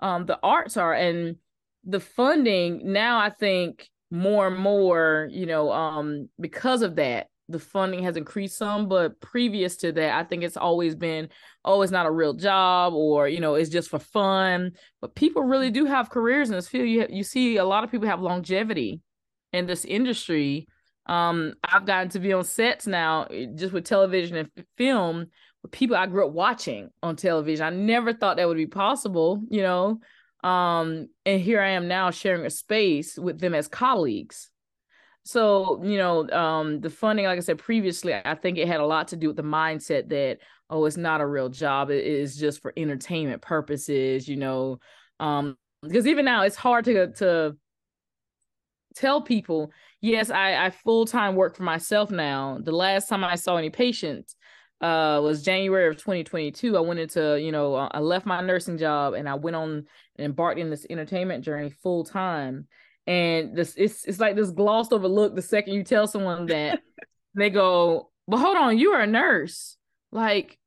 um, 0.00 0.24
the 0.24 0.38
arts 0.42 0.76
are. 0.76 0.94
And 0.94 1.36
the 1.84 2.00
funding 2.00 2.92
now 2.92 3.18
I 3.18 3.30
think 3.30 3.88
more 4.10 4.46
and 4.46 4.56
more, 4.56 5.28
you 5.30 5.46
know, 5.46 5.72
um, 5.72 6.28
because 6.38 6.82
of 6.82 6.96
that, 6.96 7.28
the 7.48 7.58
funding 7.58 8.02
has 8.02 8.16
increased 8.16 8.58
some, 8.58 8.88
but 8.88 9.20
previous 9.20 9.76
to 9.76 9.92
that, 9.92 10.18
I 10.18 10.24
think 10.24 10.42
it's 10.42 10.56
always 10.56 10.94
been, 10.94 11.28
oh, 11.64 11.82
it's 11.82 11.92
not 11.92 12.06
a 12.06 12.10
real 12.10 12.34
job 12.34 12.92
or, 12.92 13.28
you 13.28 13.40
know, 13.40 13.54
it's 13.54 13.70
just 13.70 13.88
for 13.88 14.00
fun. 14.00 14.72
But 15.00 15.14
people 15.14 15.44
really 15.44 15.70
do 15.70 15.84
have 15.84 16.10
careers 16.10 16.48
in 16.48 16.56
this 16.56 16.68
field. 16.68 16.88
You, 16.88 17.06
you 17.08 17.22
see 17.22 17.56
a 17.56 17.64
lot 17.64 17.84
of 17.84 17.90
people 17.90 18.08
have 18.08 18.20
longevity 18.20 19.00
in 19.52 19.66
this 19.66 19.84
industry. 19.84 20.66
Um, 21.06 21.54
I've 21.62 21.86
gotten 21.86 22.08
to 22.10 22.18
be 22.18 22.32
on 22.32 22.42
sets 22.42 22.86
now 22.86 23.24
eh, 23.24 23.46
just 23.54 23.72
with 23.72 23.84
television 23.84 24.36
and 24.36 24.50
film 24.76 25.26
with 25.62 25.70
people 25.70 25.96
I 25.96 26.06
grew 26.06 26.26
up 26.26 26.32
watching 26.32 26.90
on 27.00 27.14
television. 27.14 27.64
I 27.64 27.70
never 27.70 28.12
thought 28.12 28.38
that 28.38 28.48
would 28.48 28.56
be 28.56 28.66
possible, 28.66 29.40
you 29.48 29.62
know. 29.62 30.00
Um, 30.46 31.08
and 31.24 31.40
here 31.40 31.60
I 31.60 31.70
am 31.70 31.88
now 31.88 32.12
sharing 32.12 32.46
a 32.46 32.50
space 32.50 33.18
with 33.18 33.40
them 33.40 33.52
as 33.52 33.66
colleagues. 33.66 34.48
So 35.24 35.82
you 35.82 35.98
know 35.98 36.28
um 36.30 36.80
the 36.80 36.88
funding 36.88 37.26
like 37.26 37.36
i 37.36 37.40
said 37.40 37.58
previously 37.58 38.14
i 38.14 38.36
think 38.36 38.58
it 38.58 38.68
had 38.68 38.78
a 38.78 38.86
lot 38.86 39.08
to 39.08 39.16
do 39.16 39.26
with 39.26 39.34
the 39.34 39.42
mindset 39.42 40.08
that 40.10 40.38
oh 40.70 40.84
it's 40.84 40.96
not 40.96 41.20
a 41.20 41.26
real 41.26 41.48
job. 41.48 41.90
It 41.90 42.04
is 42.04 42.36
just 42.36 42.62
for 42.62 42.72
entertainment 42.76 43.42
purposes 43.42 44.28
you 44.28 44.36
know? 44.36 44.78
Um 45.18 45.56
because 45.82 46.06
even 46.06 46.24
now 46.24 46.42
it's 46.42 46.54
hard 46.54 46.84
to 46.84 47.10
to 47.14 47.56
tell 48.94 49.20
people 49.20 49.72
yes 50.00 50.30
i 50.30 50.64
i 50.64 50.70
full-time 50.70 51.34
work 51.34 51.56
for 51.56 51.64
myself 51.64 52.12
now. 52.12 52.60
The 52.62 52.70
last 52.70 53.08
time 53.08 53.24
i 53.24 53.34
saw 53.34 53.56
any 53.56 53.70
patients 53.70 54.36
uh 54.82 55.20
was 55.22 55.42
january 55.42 55.88
of 55.88 55.96
2022 55.96 56.76
i 56.76 56.80
went 56.80 57.00
into 57.00 57.40
you 57.40 57.50
know 57.50 57.74
i 57.76 57.98
left 57.98 58.26
my 58.26 58.42
nursing 58.42 58.76
job 58.76 59.14
and 59.14 59.26
i 59.26 59.34
went 59.34 59.56
on 59.56 59.86
and 60.18 60.24
embarked 60.24 60.58
in 60.58 60.70
this 60.70 60.86
entertainment 60.88 61.44
journey 61.44 61.70
full 61.70 62.04
time. 62.04 62.66
And 63.06 63.56
this 63.56 63.74
it's 63.76 64.04
it's 64.04 64.18
like 64.18 64.34
this 64.34 64.50
glossed 64.50 64.92
over 64.92 65.06
look 65.06 65.34
the 65.34 65.42
second 65.42 65.74
you 65.74 65.84
tell 65.84 66.06
someone 66.06 66.46
that 66.46 66.80
they 67.34 67.50
go 67.50 68.10
but 68.26 68.38
hold 68.38 68.56
on 68.56 68.78
you 68.78 68.92
are 68.92 69.02
a 69.02 69.06
nurse. 69.06 69.76
Like 70.10 70.58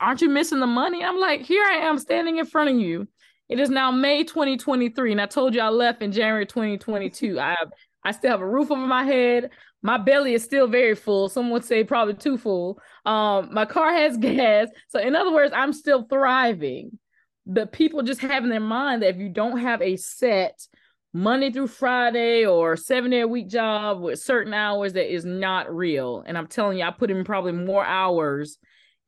aren't 0.00 0.22
you 0.22 0.28
missing 0.28 0.60
the 0.60 0.66
money? 0.66 1.04
I'm 1.04 1.18
like 1.18 1.42
here 1.42 1.64
i 1.64 1.86
am 1.86 1.98
standing 1.98 2.38
in 2.38 2.46
front 2.46 2.70
of 2.70 2.76
you. 2.76 3.08
It 3.48 3.60
is 3.60 3.68
now 3.68 3.90
may 3.90 4.24
2023 4.24 5.12
and 5.12 5.20
i 5.20 5.26
told 5.26 5.54
you 5.54 5.60
i 5.60 5.68
left 5.68 6.00
in 6.00 6.10
january 6.10 6.46
2022 6.46 7.38
i 7.38 7.50
have 7.50 7.70
i 8.04 8.12
still 8.12 8.30
have 8.30 8.40
a 8.40 8.48
roof 8.48 8.70
over 8.70 8.86
my 8.86 9.04
head 9.04 9.50
my 9.82 9.98
belly 9.98 10.34
is 10.34 10.44
still 10.44 10.66
very 10.66 10.94
full 10.94 11.28
some 11.28 11.50
would 11.50 11.64
say 11.64 11.84
probably 11.84 12.14
too 12.14 12.38
full 12.38 12.78
um 13.06 13.48
my 13.52 13.64
car 13.64 13.92
has 13.92 14.16
gas 14.18 14.68
so 14.88 14.98
in 14.98 15.14
other 15.14 15.32
words 15.32 15.52
i'm 15.56 15.72
still 15.72 16.04
thriving 16.04 16.98
but 17.46 17.72
people 17.72 18.02
just 18.02 18.20
have 18.20 18.44
in 18.44 18.50
their 18.50 18.60
mind 18.60 19.02
that 19.02 19.14
if 19.14 19.16
you 19.16 19.28
don't 19.28 19.58
have 19.58 19.82
a 19.82 19.96
set 19.96 20.66
Monday 21.14 21.50
through 21.50 21.66
Friday 21.66 22.46
or 22.46 22.74
seven 22.74 23.10
day 23.10 23.20
a 23.20 23.28
week 23.28 23.48
job 23.48 24.00
with 24.00 24.18
certain 24.18 24.54
hours 24.54 24.94
that 24.94 25.12
is 25.12 25.26
not 25.26 25.74
real. 25.74 26.24
And 26.26 26.38
I'm 26.38 26.46
telling 26.46 26.78
you, 26.78 26.84
I 26.84 26.90
put 26.90 27.10
in 27.10 27.22
probably 27.22 27.52
more 27.52 27.84
hours 27.84 28.56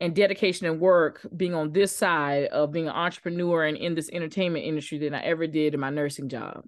and 0.01 0.15
dedication 0.15 0.67
and 0.67 0.81
work 0.81 1.27
being 1.35 1.55
on 1.55 1.73
this 1.73 1.97
side 1.97 2.47
of 2.47 2.73
being 2.73 2.89
an 2.89 2.95
entrepreneur 2.95 3.65
and 3.65 3.77
in 3.77 3.95
this 3.95 4.11
entertainment 4.13 4.67
industry 4.67 4.99
than 4.99 5.15
I 5.15 5.23
ever 5.23 5.47
did 5.47 5.73
in 5.73 5.81
my 5.81 5.89
nursing 5.89 6.29
job. 6.29 6.65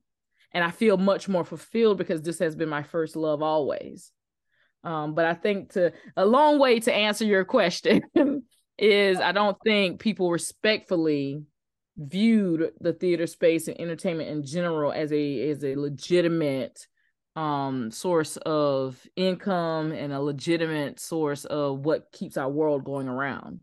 And 0.52 0.64
I 0.64 0.70
feel 0.70 0.96
much 0.96 1.28
more 1.28 1.44
fulfilled 1.44 1.98
because 1.98 2.22
this 2.22 2.38
has 2.38 2.56
been 2.56 2.68
my 2.68 2.82
first 2.82 3.16
love 3.16 3.42
always. 3.42 4.10
Um, 4.84 5.14
but 5.14 5.24
I 5.24 5.34
think 5.34 5.72
to 5.72 5.92
a 6.16 6.24
long 6.24 6.58
way 6.58 6.78
to 6.80 6.94
answer 6.94 7.24
your 7.24 7.44
question 7.44 8.02
is 8.78 9.18
I 9.18 9.32
don't 9.32 9.56
think 9.64 10.00
people 10.00 10.30
respectfully 10.30 11.42
viewed 11.96 12.72
the 12.80 12.92
theater 12.92 13.26
space 13.26 13.68
and 13.68 13.80
entertainment 13.80 14.28
in 14.28 14.44
general 14.44 14.92
as 14.92 15.12
a 15.12 15.50
as 15.50 15.64
a 15.64 15.74
legitimate 15.74 16.86
um 17.36 17.90
source 17.90 18.36
of 18.38 19.00
income 19.16 19.92
and 19.92 20.12
a 20.12 20.20
legitimate 20.20 21.00
source 21.00 21.44
of 21.46 21.80
what 21.80 22.12
keeps 22.12 22.36
our 22.36 22.50
world 22.50 22.84
going 22.84 23.08
around 23.08 23.60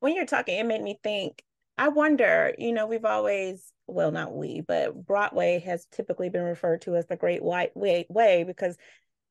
when 0.00 0.14
you're 0.14 0.26
talking 0.26 0.58
it 0.58 0.66
made 0.66 0.82
me 0.82 0.98
think 1.02 1.42
i 1.78 1.88
wonder 1.88 2.54
you 2.58 2.72
know 2.72 2.86
we've 2.86 3.04
always 3.04 3.72
well 3.86 4.10
not 4.10 4.34
we 4.34 4.60
but 4.60 5.06
broadway 5.06 5.58
has 5.58 5.86
typically 5.86 6.28
been 6.28 6.42
referred 6.42 6.80
to 6.80 6.96
as 6.96 7.06
the 7.06 7.16
great 7.16 7.42
white 7.42 7.76
way, 7.76 8.06
way 8.08 8.44
because 8.44 8.76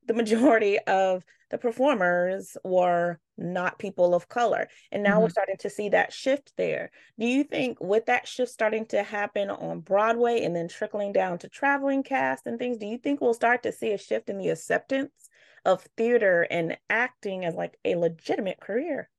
the 0.07 0.13
majority 0.13 0.79
of 0.79 1.23
the 1.49 1.57
performers 1.57 2.57
were 2.63 3.19
not 3.37 3.79
people 3.79 4.15
of 4.15 4.27
color. 4.27 4.67
And 4.91 5.03
now 5.03 5.13
mm-hmm. 5.13 5.21
we're 5.23 5.29
starting 5.29 5.57
to 5.57 5.69
see 5.69 5.89
that 5.89 6.11
shift 6.11 6.51
there. 6.57 6.91
Do 7.19 7.27
you 7.27 7.43
think 7.43 7.79
with 7.79 8.07
that 8.07 8.27
shift 8.27 8.51
starting 8.51 8.85
to 8.87 9.03
happen 9.03 9.49
on 9.51 9.81
Broadway 9.81 10.43
and 10.43 10.55
then 10.55 10.67
trickling 10.67 11.13
down 11.13 11.37
to 11.39 11.49
traveling 11.49 12.01
cast 12.03 12.47
and 12.47 12.57
things, 12.57 12.77
do 12.77 12.87
you 12.87 12.97
think 12.97 13.21
we'll 13.21 13.35
start 13.35 13.63
to 13.63 13.71
see 13.71 13.91
a 13.91 13.97
shift 13.97 14.29
in 14.29 14.39
the 14.39 14.49
acceptance 14.49 15.11
of 15.65 15.83
theater 15.95 16.47
and 16.49 16.77
acting 16.89 17.45
as 17.45 17.55
like 17.55 17.77
a 17.85 17.95
legitimate 17.95 18.59
career? 18.59 19.09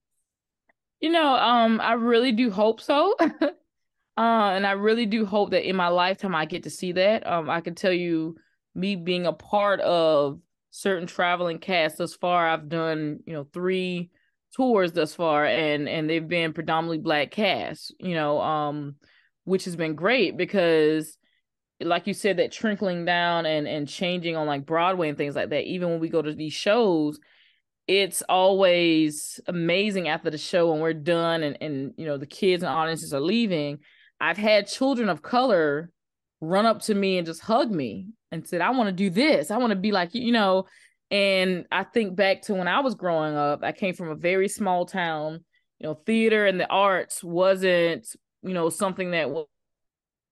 You 1.01 1.11
know, 1.11 1.35
um, 1.35 1.81
I 1.81 1.93
really 1.93 2.33
do 2.33 2.51
hope 2.51 2.81
so. 2.81 3.15
uh, 4.17 4.53
and 4.55 4.67
I 4.67 4.73
really 4.73 5.07
do 5.07 5.27
hope 5.27 5.51
that 5.51 5.69
in 5.69 5.77
my 5.77 5.89
lifetime 5.89 6.35
I 6.35 6.45
get 6.45 6.65
to 6.65 6.71
see 6.71 6.93
that. 6.93 7.27
Um, 7.27 7.51
I 7.51 7.61
can 7.61 7.75
tell 7.75 7.93
you, 7.93 8.37
me 8.75 8.97
being 8.97 9.27
a 9.27 9.33
part 9.33 9.81
of 9.81 10.41
certain 10.71 11.07
traveling 11.07 11.59
casts 11.59 11.99
thus 11.99 12.15
far. 12.15 12.49
I've 12.49 12.69
done, 12.69 13.21
you 13.27 13.33
know, 13.33 13.47
three 13.53 14.11
tours 14.57 14.93
thus 14.93 15.15
far 15.15 15.45
and 15.47 15.89
and 15.89 16.09
they've 16.09 16.27
been 16.27 16.53
predominantly 16.53 16.99
black 16.99 17.31
casts, 17.31 17.93
you 17.99 18.15
know, 18.15 18.41
um 18.41 18.97
which 19.45 19.65
has 19.67 19.77
been 19.77 19.95
great 19.95 20.37
because 20.37 21.17
like 21.81 22.07
you 22.07 22.15
said 22.15 22.39
that 22.39 22.53
trickling 22.53 23.05
down 23.05 23.47
and 23.47 23.69
and 23.69 23.89
changing 23.89 24.37
on 24.37 24.47
like 24.47 24.67
Broadway 24.67 25.09
and 25.09 25.19
things 25.19 25.37
like 25.37 25.51
that 25.51 25.65
even 25.65 25.91
when 25.91 26.01
we 26.01 26.09
go 26.09 26.23
to 26.23 26.35
these 26.35 26.53
shows 26.53 27.19
it's 27.87 28.23
always 28.29 29.39
amazing 29.47 30.09
after 30.09 30.31
the 30.31 30.39
show 30.39 30.71
when 30.71 30.81
we're 30.81 30.95
done 30.95 31.43
and 31.43 31.59
and 31.61 31.93
you 31.97 32.07
know 32.07 32.17
the 32.17 32.27
kids 32.27 32.63
and 32.63 32.73
audiences 32.73 33.13
are 33.13 33.21
leaving 33.21 33.79
I've 34.25 34.39
had 34.39 34.67
children 34.67 35.11
of 35.11 35.21
color 35.21 35.91
run 36.41 36.65
up 36.65 36.81
to 36.83 36.95
me 36.95 37.19
and 37.19 37.27
just 37.27 37.43
hug 37.43 37.71
me 37.71 38.09
and 38.33 38.49
said, 38.49 38.63
I 38.63 38.71
want 38.71 38.89
to 38.89 38.93
do 38.93 39.11
this. 39.11 39.51
I 39.51 39.59
want 39.59 39.73
to 39.73 39.77
be 39.77 39.93
like 39.93 40.15
you, 40.15 40.33
know. 40.33 40.65
And 41.11 41.67
I 41.71 41.85
think 41.85 42.17
back 42.17 42.41
to 42.43 42.55
when 42.55 42.67
I 42.67 42.81
was 42.81 42.95
growing 42.95 43.37
up, 43.37 43.63
I 43.63 43.73
came 43.73 43.93
from 43.93 44.09
a 44.09 44.15
very 44.15 44.49
small 44.49 44.87
town. 44.87 45.45
You 45.79 45.89
know, 45.89 45.95
theater 46.07 46.47
and 46.47 46.59
the 46.59 46.67
arts 46.69 47.23
wasn't, 47.23 48.09
you 48.43 48.55
know, 48.55 48.71
something 48.71 49.11
that 49.11 49.29
was, 49.29 49.47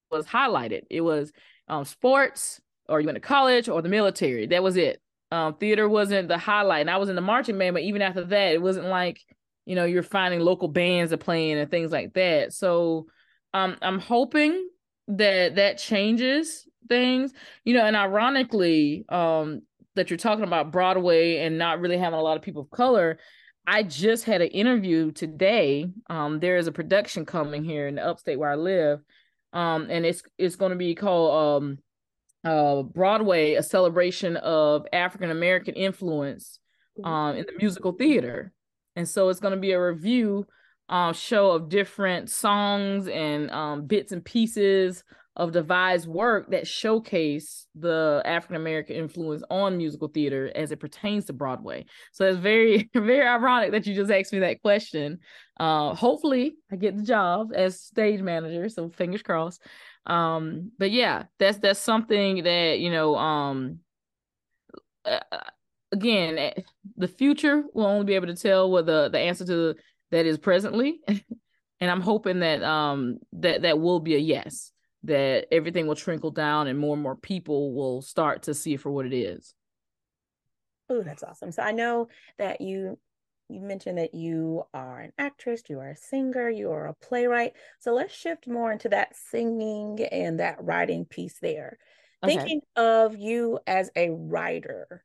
was 0.09 0.25
highlighted. 0.25 0.85
It 0.89 1.01
was 1.01 1.31
um, 1.67 1.85
sports, 1.85 2.59
or 2.89 2.99
you 2.99 3.05
went 3.05 3.17
to 3.17 3.19
college, 3.19 3.69
or 3.69 3.83
the 3.83 3.89
military. 3.89 4.47
That 4.47 4.63
was 4.63 4.75
it. 4.75 4.99
Um, 5.31 5.53
theater 5.53 5.87
wasn't 5.87 6.29
the 6.29 6.39
highlight. 6.39 6.81
And 6.81 6.89
I 6.89 6.97
was 6.97 7.09
in 7.09 7.15
the 7.15 7.21
marching 7.21 7.59
band, 7.59 7.75
but 7.75 7.83
even 7.83 8.01
after 8.01 8.23
that, 8.23 8.53
it 8.53 8.61
wasn't 8.61 8.87
like, 8.87 9.21
you 9.67 9.75
know, 9.75 9.85
you're 9.85 10.01
finding 10.01 10.39
local 10.39 10.67
bands 10.67 11.13
are 11.13 11.17
playing 11.17 11.59
and 11.59 11.69
things 11.69 11.91
like 11.91 12.13
that. 12.13 12.53
So 12.53 13.05
um, 13.53 13.77
I'm 13.81 13.99
hoping 13.99 14.67
that 15.07 15.55
that 15.55 15.77
changes 15.77 16.67
things. 16.89 17.33
You 17.63 17.73
know 17.75 17.85
and 17.85 17.95
ironically 17.95 19.05
um 19.09 19.61
that 19.95 20.09
you're 20.09 20.17
talking 20.17 20.43
about 20.43 20.71
broadway 20.71 21.37
and 21.37 21.57
not 21.57 21.79
really 21.79 21.97
having 21.97 22.19
a 22.19 22.21
lot 22.21 22.35
of 22.35 22.43
people 22.43 22.63
of 22.63 22.71
color 22.71 23.19
i 23.67 23.83
just 23.83 24.25
had 24.25 24.41
an 24.41 24.47
interview 24.49 25.11
today. 25.11 25.85
Um 26.09 26.39
there 26.39 26.57
is 26.57 26.67
a 26.67 26.71
production 26.71 27.25
coming 27.25 27.63
here 27.63 27.87
in 27.87 27.95
the 27.95 28.05
upstate 28.05 28.39
where 28.39 28.49
i 28.51 28.55
live. 28.55 28.99
Um 29.53 29.87
and 29.89 30.05
it's 30.05 30.23
it's 30.37 30.55
going 30.55 30.71
to 30.71 30.77
be 30.77 30.95
called 30.95 31.63
um 31.63 31.77
uh 32.43 32.83
broadway 32.83 33.53
a 33.53 33.63
celebration 33.63 34.35
of 34.37 34.85
african 34.91 35.31
american 35.31 35.75
influence 35.75 36.59
um 37.03 37.35
in 37.37 37.45
the 37.45 37.53
musical 37.57 37.93
theater. 37.93 38.51
And 38.95 39.07
so 39.07 39.29
it's 39.29 39.39
going 39.39 39.55
to 39.55 39.59
be 39.59 39.71
a 39.71 39.81
review 39.81 40.45
um, 40.89 41.13
show 41.13 41.51
of 41.51 41.69
different 41.69 42.29
songs 42.29 43.07
and 43.07 43.49
um, 43.51 43.85
bits 43.85 44.11
and 44.11 44.23
pieces 44.23 45.03
of 45.35 45.51
devised 45.51 46.07
work 46.07 46.51
that 46.51 46.67
showcase 46.67 47.65
the 47.73 48.21
African 48.23 48.55
American 48.55 48.95
influence 48.95 49.41
on 49.49 49.77
musical 49.77 50.07
theater 50.07 50.51
as 50.53 50.71
it 50.71 50.79
pertains 50.79 51.25
to 51.25 51.33
Broadway. 51.33 51.85
So 52.11 52.25
it's 52.25 52.37
very, 52.37 52.89
very 52.95 53.27
ironic 53.27 53.71
that 53.71 53.87
you 53.87 53.95
just 53.95 54.11
asked 54.11 54.31
me 54.31 54.39
that 54.39 54.61
question. 54.61 55.19
Uh, 55.59 55.95
hopefully, 55.95 56.55
I 56.71 56.75
get 56.75 56.95
the 56.95 57.03
job 57.03 57.51
as 57.55 57.81
stage 57.81 58.21
manager. 58.21 58.69
So 58.69 58.89
fingers 58.89 59.23
crossed. 59.23 59.61
Um, 60.05 60.71
but 60.77 60.91
yeah, 60.91 61.23
that's 61.39 61.57
that's 61.57 61.79
something 61.79 62.43
that 62.43 62.79
you 62.79 62.91
know. 62.91 63.15
Um, 63.15 63.79
uh, 65.05 65.19
again, 65.91 66.37
eh, 66.37 66.53
the 66.97 67.07
future 67.07 67.63
will 67.73 67.85
only 67.85 68.05
be 68.05 68.13
able 68.13 68.27
to 68.27 68.35
tell 68.35 68.69
what 68.69 68.85
the 68.85 69.09
the 69.09 69.19
answer 69.19 69.45
to 69.45 69.75
that 70.13 70.27
is 70.27 70.37
presently. 70.37 71.01
and 71.07 71.91
I'm 71.91 72.01
hoping 72.01 72.39
that 72.39 72.63
um 72.63 73.17
that 73.33 73.63
that 73.63 73.79
will 73.79 73.99
be 73.99 74.15
a 74.15 74.19
yes, 74.19 74.71
that 75.03 75.47
everything 75.51 75.87
will 75.87 75.95
trickle 75.95 76.31
down 76.31 76.67
and 76.67 76.79
more 76.79 76.93
and 76.93 77.03
more 77.03 77.15
people 77.15 77.73
will 77.73 78.01
start 78.01 78.43
to 78.43 78.53
see 78.53 78.75
it 78.75 78.79
for 78.79 78.91
what 78.91 79.07
it 79.07 79.13
is. 79.13 79.53
Oh, 80.87 81.01
that's 81.01 81.23
awesome. 81.23 81.51
So 81.51 81.63
I 81.63 81.71
know 81.71 82.09
that 82.37 82.61
you 82.61 82.99
you 83.49 83.59
mentioned 83.59 83.97
that 83.97 84.13
you 84.13 84.63
are 84.73 85.01
an 85.01 85.13
actress, 85.17 85.63
you 85.67 85.79
are 85.79 85.89
a 85.89 85.97
singer, 85.97 86.47
you 86.47 86.71
are 86.71 86.87
a 86.87 86.93
playwright. 86.93 87.53
So 87.79 87.93
let's 87.93 88.13
shift 88.13 88.47
more 88.47 88.71
into 88.71 88.89
that 88.89 89.15
singing 89.15 89.99
and 90.11 90.39
that 90.39 90.63
writing 90.63 91.05
piece 91.05 91.39
there. 91.39 91.79
Okay. 92.23 92.37
Thinking 92.37 92.61
of 92.75 93.17
you 93.17 93.59
as 93.65 93.89
a 93.95 94.11
writer, 94.11 95.03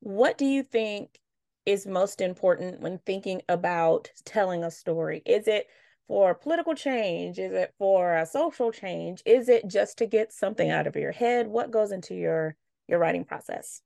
what 0.00 0.38
do 0.38 0.46
you 0.46 0.62
think 0.62 1.20
is 1.68 1.86
most 1.86 2.22
important 2.22 2.80
when 2.80 2.98
thinking 3.04 3.42
about 3.46 4.10
telling 4.24 4.64
a 4.64 4.70
story? 4.70 5.20
Is 5.26 5.46
it 5.46 5.66
for 6.06 6.34
political 6.34 6.74
change? 6.74 7.38
Is 7.38 7.52
it 7.52 7.74
for 7.78 8.16
a 8.16 8.24
social 8.24 8.72
change? 8.72 9.22
Is 9.26 9.50
it 9.50 9.68
just 9.68 9.98
to 9.98 10.06
get 10.06 10.32
something 10.32 10.70
out 10.70 10.86
of 10.86 10.96
your 10.96 11.12
head? 11.12 11.46
What 11.46 11.70
goes 11.70 11.92
into 11.92 12.14
your 12.14 12.56
your 12.88 12.98
writing 12.98 13.22
process? 13.22 13.82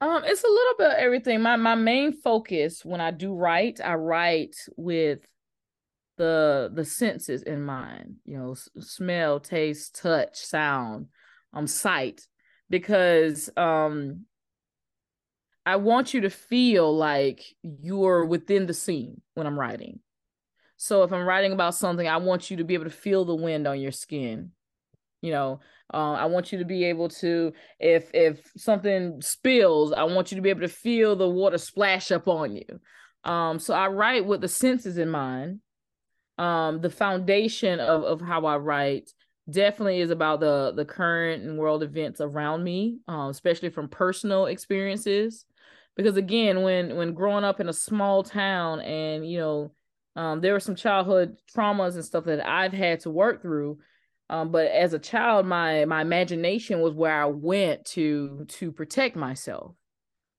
Um, 0.00 0.22
it's 0.24 0.44
a 0.44 0.48
little 0.48 0.74
bit 0.78 0.86
of 0.92 0.98
everything. 0.98 1.40
My 1.42 1.56
my 1.56 1.74
main 1.74 2.12
focus 2.12 2.84
when 2.84 3.00
I 3.00 3.10
do 3.10 3.34
write, 3.34 3.80
I 3.84 3.94
write 3.94 4.54
with 4.76 5.26
the 6.18 6.70
the 6.72 6.84
senses 6.84 7.42
in 7.42 7.60
mind. 7.60 8.18
You 8.24 8.38
know, 8.38 8.56
smell, 8.78 9.40
taste, 9.40 10.00
touch, 10.00 10.36
sound, 10.36 11.06
um, 11.52 11.66
sight, 11.66 12.20
because 12.70 13.50
um, 13.56 14.26
I 15.66 15.76
want 15.76 16.14
you 16.14 16.22
to 16.22 16.30
feel 16.30 16.96
like 16.96 17.42
you're 17.62 18.24
within 18.24 18.66
the 18.66 18.72
scene 18.72 19.20
when 19.34 19.48
I'm 19.48 19.58
writing. 19.58 19.98
So 20.76 21.02
if 21.02 21.12
I'm 21.12 21.26
writing 21.26 21.52
about 21.52 21.74
something, 21.74 22.06
I 22.06 22.18
want 22.18 22.50
you 22.50 22.58
to 22.58 22.64
be 22.64 22.74
able 22.74 22.84
to 22.84 22.90
feel 22.90 23.24
the 23.24 23.34
wind 23.34 23.66
on 23.66 23.80
your 23.80 23.90
skin. 23.90 24.52
You 25.22 25.32
know, 25.32 25.60
uh, 25.92 26.12
I 26.12 26.26
want 26.26 26.52
you 26.52 26.58
to 26.58 26.64
be 26.64 26.84
able 26.84 27.08
to, 27.08 27.52
if 27.80 28.10
if 28.14 28.48
something 28.56 29.20
spills, 29.20 29.92
I 29.92 30.04
want 30.04 30.30
you 30.30 30.36
to 30.36 30.42
be 30.42 30.50
able 30.50 30.60
to 30.60 30.68
feel 30.68 31.16
the 31.16 31.28
water 31.28 31.58
splash 31.58 32.12
up 32.12 32.28
on 32.28 32.54
you. 32.54 32.80
Um, 33.24 33.58
so 33.58 33.74
I 33.74 33.88
write 33.88 34.24
with 34.24 34.42
the 34.42 34.48
senses 34.48 34.98
in 34.98 35.10
mind. 35.10 35.60
Um, 36.38 36.80
the 36.80 36.90
foundation 36.90 37.80
of 37.80 38.04
of 38.04 38.20
how 38.20 38.46
I 38.46 38.58
write 38.58 39.10
definitely 39.50 40.00
is 40.00 40.10
about 40.10 40.40
the 40.40 40.72
the 40.76 40.84
current 40.84 41.42
and 41.42 41.58
world 41.58 41.82
events 41.82 42.20
around 42.20 42.62
me, 42.62 42.98
um, 43.08 43.30
especially 43.30 43.70
from 43.70 43.88
personal 43.88 44.46
experiences. 44.46 45.44
Because 45.96 46.16
again, 46.16 46.62
when 46.62 46.96
when 46.96 47.14
growing 47.14 47.44
up 47.44 47.60
in 47.60 47.68
a 47.68 47.72
small 47.72 48.22
town 48.22 48.80
and 48.80 49.28
you 49.28 49.38
know 49.38 49.72
um, 50.16 50.40
there 50.40 50.54
were 50.54 50.60
some 50.60 50.74
childhood 50.74 51.36
traumas 51.54 51.94
and 51.94 52.04
stuff 52.04 52.24
that 52.24 52.46
I've 52.46 52.72
had 52.72 53.00
to 53.00 53.10
work 53.10 53.42
through. 53.42 53.78
Um, 54.28 54.50
but 54.50 54.66
as 54.66 54.92
a 54.92 54.98
child, 54.98 55.46
my 55.46 55.84
my 55.84 56.00
imagination 56.00 56.80
was 56.80 56.94
where 56.94 57.22
I 57.22 57.26
went 57.26 57.84
to 57.86 58.46
to 58.48 58.72
protect 58.72 59.16
myself. 59.16 59.74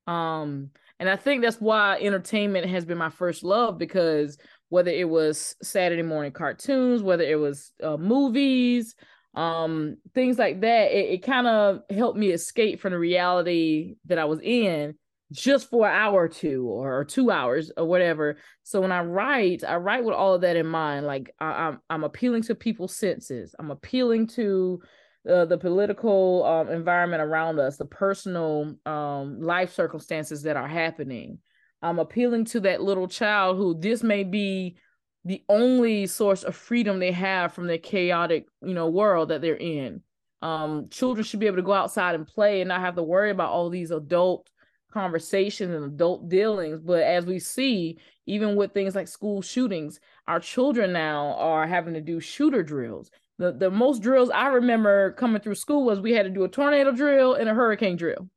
Um, 0.07 0.71
and 0.99 1.09
I 1.09 1.15
think 1.15 1.41
that's 1.41 1.61
why 1.61 1.99
entertainment 1.99 2.67
has 2.67 2.85
been 2.85 2.97
my 2.97 3.09
first 3.09 3.43
love 3.43 3.77
because 3.77 4.37
whether 4.69 4.89
it 4.89 5.07
was 5.07 5.55
Saturday 5.61 6.01
morning 6.01 6.31
cartoons, 6.31 7.03
whether 7.03 7.23
it 7.23 7.39
was 7.39 7.71
uh, 7.83 7.97
movies, 7.97 8.95
um, 9.35 9.97
things 10.15 10.39
like 10.39 10.61
that, 10.61 10.91
it, 10.91 11.11
it 11.11 11.23
kind 11.23 11.45
of 11.45 11.81
helped 11.89 12.17
me 12.17 12.31
escape 12.31 12.81
from 12.81 12.93
the 12.93 12.99
reality 12.99 13.95
that 14.05 14.17
I 14.17 14.25
was 14.25 14.39
in 14.41 14.95
just 15.31 15.69
for 15.69 15.87
an 15.87 15.93
hour 15.93 16.23
or 16.23 16.27
two 16.29 16.67
or, 16.67 17.03
two 17.03 17.31
hours 17.31 17.71
or 17.75 17.85
whatever. 17.85 18.37
So 18.63 18.81
when 18.81 18.91
I 18.91 19.01
write, 19.01 19.63
I 19.63 19.75
write 19.75 20.03
with 20.03 20.15
all 20.15 20.33
of 20.33 20.41
that 20.41 20.55
in 20.55 20.67
mind. 20.67 21.05
Like 21.05 21.33
I, 21.39 21.49
am 21.49 21.55
I'm, 21.55 21.79
I'm 21.89 22.03
appealing 22.03 22.43
to 22.43 22.55
people's 22.55 22.95
senses. 22.95 23.53
I'm 23.59 23.71
appealing 23.71 24.27
to 24.27 24.81
uh, 25.29 25.45
the 25.45 25.57
political 25.57 26.45
um, 26.45 26.69
environment 26.69 27.21
around 27.21 27.59
us, 27.59 27.77
the 27.77 27.85
personal 27.85 28.75
um, 28.85 29.41
life 29.41 29.73
circumstances 29.73 30.43
that 30.43 30.55
are 30.55 30.67
happening. 30.67 31.39
I'm 31.81 31.99
appealing 31.99 32.45
to 32.45 32.61
that 32.61 32.81
little 32.81 33.07
child 33.07 33.57
who 33.57 33.77
this 33.77 34.03
may 34.03 34.23
be 34.23 34.77
the 35.25 35.43
only 35.49 36.07
source 36.07 36.43
of 36.43 36.55
freedom 36.55 36.99
they 36.99 37.11
have 37.11 37.53
from 37.53 37.67
the 37.67 37.77
chaotic, 37.77 38.45
you 38.61 38.73
know, 38.73 38.87
world 38.87 39.29
that 39.29 39.41
they're 39.41 39.57
in. 39.57 40.01
Um, 40.41 40.87
children 40.89 41.25
should 41.25 41.39
be 41.39 41.47
able 41.47 41.57
to 41.57 41.63
go 41.63 41.73
outside 41.73 42.15
and 42.15 42.25
play 42.25 42.61
and 42.61 42.69
not 42.69 42.81
have 42.81 42.95
to 42.95 43.03
worry 43.03 43.31
about 43.31 43.51
all 43.51 43.69
these 43.69 43.91
adult 43.91 44.49
conversations 44.97 45.75
and 45.75 45.85
adult 45.85 46.27
dealings. 46.27 46.79
But 46.79 47.03
as 47.03 47.23
we 47.23 47.37
see, 47.37 47.99
even 48.25 48.55
with 48.55 48.73
things 48.73 48.95
like 48.95 49.07
school 49.07 49.43
shootings, 49.43 49.99
our 50.27 50.39
children 50.39 50.91
now 50.91 51.35
are 51.35 51.67
having 51.67 51.93
to 51.93 52.01
do 52.01 52.19
shooter 52.19 52.63
drills. 52.63 53.11
The, 53.37 53.51
the 53.51 53.69
most 53.69 54.01
drills 54.01 54.31
I 54.31 54.47
remember 54.47 55.11
coming 55.11 55.39
through 55.39 55.53
school 55.53 55.85
was 55.85 55.99
we 55.99 56.13
had 56.13 56.23
to 56.23 56.31
do 56.31 56.45
a 56.45 56.49
tornado 56.49 56.91
drill 56.91 57.35
and 57.35 57.47
a 57.47 57.53
hurricane 57.53 57.95
drill. 57.95 58.27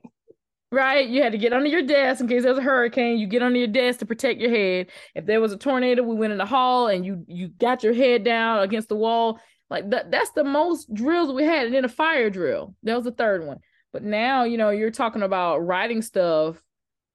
right? 0.70 1.08
You 1.08 1.24
had 1.24 1.32
to 1.32 1.38
get 1.38 1.52
under 1.52 1.68
your 1.68 1.82
desk 1.82 2.20
in 2.20 2.28
case 2.28 2.44
there's 2.44 2.56
a 2.56 2.62
hurricane. 2.62 3.18
You 3.18 3.26
get 3.26 3.42
under 3.42 3.58
your 3.58 3.66
desk 3.66 3.98
to 3.98 4.06
protect 4.06 4.40
your 4.40 4.50
head. 4.50 4.86
If 5.16 5.26
there 5.26 5.40
was 5.40 5.50
a 5.52 5.56
tornado, 5.56 6.04
we 6.04 6.14
went 6.14 6.30
in 6.30 6.38
the 6.38 6.46
hall 6.46 6.86
and 6.86 7.04
you 7.04 7.24
you 7.26 7.48
got 7.48 7.82
your 7.82 7.94
head 7.94 8.22
down 8.22 8.60
against 8.60 8.88
the 8.88 8.94
wall. 8.94 9.40
Like 9.68 9.90
that, 9.90 10.12
that's 10.12 10.30
the 10.30 10.44
most 10.44 10.94
drills 10.94 11.32
we 11.32 11.42
had. 11.42 11.66
And 11.66 11.74
then 11.74 11.84
a 11.84 11.88
fire 11.88 12.30
drill. 12.30 12.76
That 12.84 12.94
was 12.94 13.04
the 13.04 13.10
third 13.10 13.44
one. 13.44 13.58
But 13.92 14.02
now, 14.02 14.44
you 14.44 14.56
know, 14.56 14.70
you're 14.70 14.90
talking 14.90 15.22
about 15.22 15.66
writing 15.66 16.02
stuff 16.02 16.62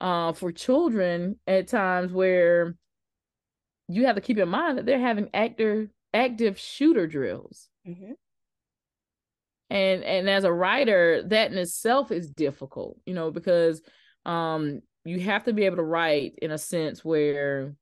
uh, 0.01 0.33
for 0.33 0.51
children 0.51 1.39
at 1.47 1.67
times 1.67 2.11
where 2.11 2.75
you 3.87 4.05
have 4.05 4.15
to 4.15 4.21
keep 4.21 4.37
in 4.37 4.49
mind 4.49 4.77
that 4.77 4.85
they're 4.85 4.99
having 4.99 5.29
active 5.33 5.89
active 6.13 6.59
shooter 6.59 7.07
drills. 7.07 7.69
Mm-hmm. 7.87 8.13
And 9.69 10.03
and 10.03 10.29
as 10.29 10.43
a 10.43 10.53
writer, 10.53 11.23
that 11.27 11.51
in 11.51 11.57
itself 11.57 12.11
is 12.11 12.29
difficult, 12.29 12.97
you 13.05 13.13
know, 13.13 13.31
because 13.31 13.81
um 14.25 14.81
you 15.05 15.19
have 15.19 15.43
to 15.45 15.53
be 15.53 15.65
able 15.65 15.77
to 15.77 15.83
write 15.83 16.33
in 16.41 16.51
a 16.51 16.57
sense 16.57 17.05
where 17.05 17.75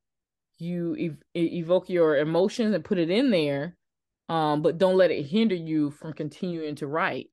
you 0.58 0.96
ev- 1.00 1.22
evoke 1.34 1.88
your 1.88 2.16
emotions 2.16 2.74
and 2.74 2.84
put 2.84 2.98
it 2.98 3.10
in 3.10 3.30
there 3.30 3.76
um 4.28 4.62
but 4.62 4.78
don't 4.78 4.96
let 4.96 5.10
it 5.10 5.24
hinder 5.24 5.54
you 5.54 5.90
from 5.90 6.12
continuing 6.12 6.74
to 6.76 6.86
write 6.86 7.30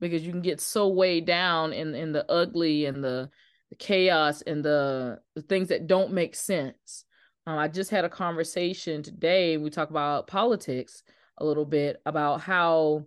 because 0.00 0.24
you 0.24 0.32
can 0.32 0.42
get 0.42 0.60
so 0.60 0.88
weighed 0.88 1.26
down 1.26 1.72
in 1.72 1.94
in 1.94 2.12
the 2.12 2.30
ugly 2.30 2.86
and 2.86 3.02
the, 3.02 3.30
the 3.70 3.76
chaos 3.76 4.42
and 4.42 4.64
the, 4.64 5.18
the 5.34 5.42
things 5.42 5.68
that 5.68 5.86
don't 5.86 6.12
make 6.12 6.34
sense. 6.34 7.04
Um, 7.46 7.58
I 7.58 7.68
just 7.68 7.90
had 7.90 8.04
a 8.04 8.10
conversation 8.10 9.02
today. 9.02 9.56
We 9.56 9.70
talk 9.70 9.90
about 9.90 10.26
politics 10.26 11.02
a 11.38 11.44
little 11.44 11.64
bit 11.64 12.00
about 12.04 12.40
how 12.40 13.06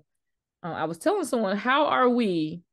uh, 0.63 0.71
I 0.71 0.85
was 0.85 0.97
telling 0.97 1.25
someone 1.25 1.57
how 1.57 1.85
are 1.87 2.09
we 2.09 2.63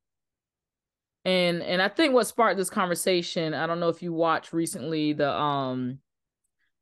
and 1.25 1.63
and 1.63 1.83
I 1.83 1.89
think 1.89 2.15
what 2.15 2.27
sparked 2.27 2.57
this 2.57 2.71
conversation, 2.71 3.53
I 3.53 3.67
don't 3.67 3.81
know 3.81 3.91
if 3.91 4.03
you 4.03 4.15
watched 4.15 4.53
recently 4.53 5.13
the 5.13 5.31
um 5.31 5.99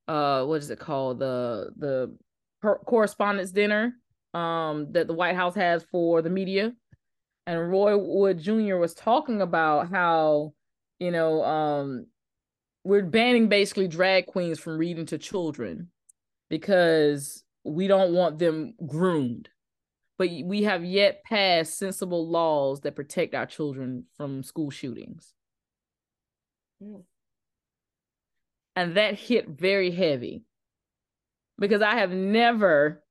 uh 0.06 0.44
what 0.44 0.62
is 0.62 0.70
it 0.70 0.78
called 0.78 1.18
the 1.18 1.70
the 1.76 2.16
correspondence 2.62 3.50
dinner 3.50 3.94
um 4.34 4.92
that 4.92 5.08
the 5.08 5.14
White 5.14 5.34
House 5.34 5.56
has 5.56 5.84
for 5.90 6.22
the 6.22 6.30
media 6.30 6.72
and 7.46 7.70
Roy 7.70 7.96
Wood 7.96 8.40
Jr. 8.40 8.76
was 8.76 8.94
talking 8.94 9.40
about 9.40 9.90
how, 9.90 10.52
you 10.98 11.10
know, 11.10 11.44
um, 11.44 12.06
we're 12.84 13.04
banning 13.04 13.48
basically 13.48 13.88
drag 13.88 14.26
queens 14.26 14.58
from 14.58 14.78
reading 14.78 15.06
to 15.06 15.18
children 15.18 15.90
because 16.50 17.44
we 17.64 17.86
don't 17.86 18.12
want 18.12 18.38
them 18.38 18.74
groomed. 18.86 19.48
But 20.18 20.30
we 20.44 20.62
have 20.62 20.84
yet 20.84 21.22
passed 21.24 21.78
sensible 21.78 22.28
laws 22.28 22.80
that 22.80 22.96
protect 22.96 23.34
our 23.34 23.46
children 23.46 24.04
from 24.16 24.42
school 24.42 24.70
shootings. 24.70 25.34
Mm. 26.82 27.02
And 28.74 28.96
that 28.96 29.14
hit 29.14 29.48
very 29.48 29.90
heavy 29.90 30.44
because 31.58 31.82
I 31.82 31.96
have 31.96 32.10
never 32.10 33.02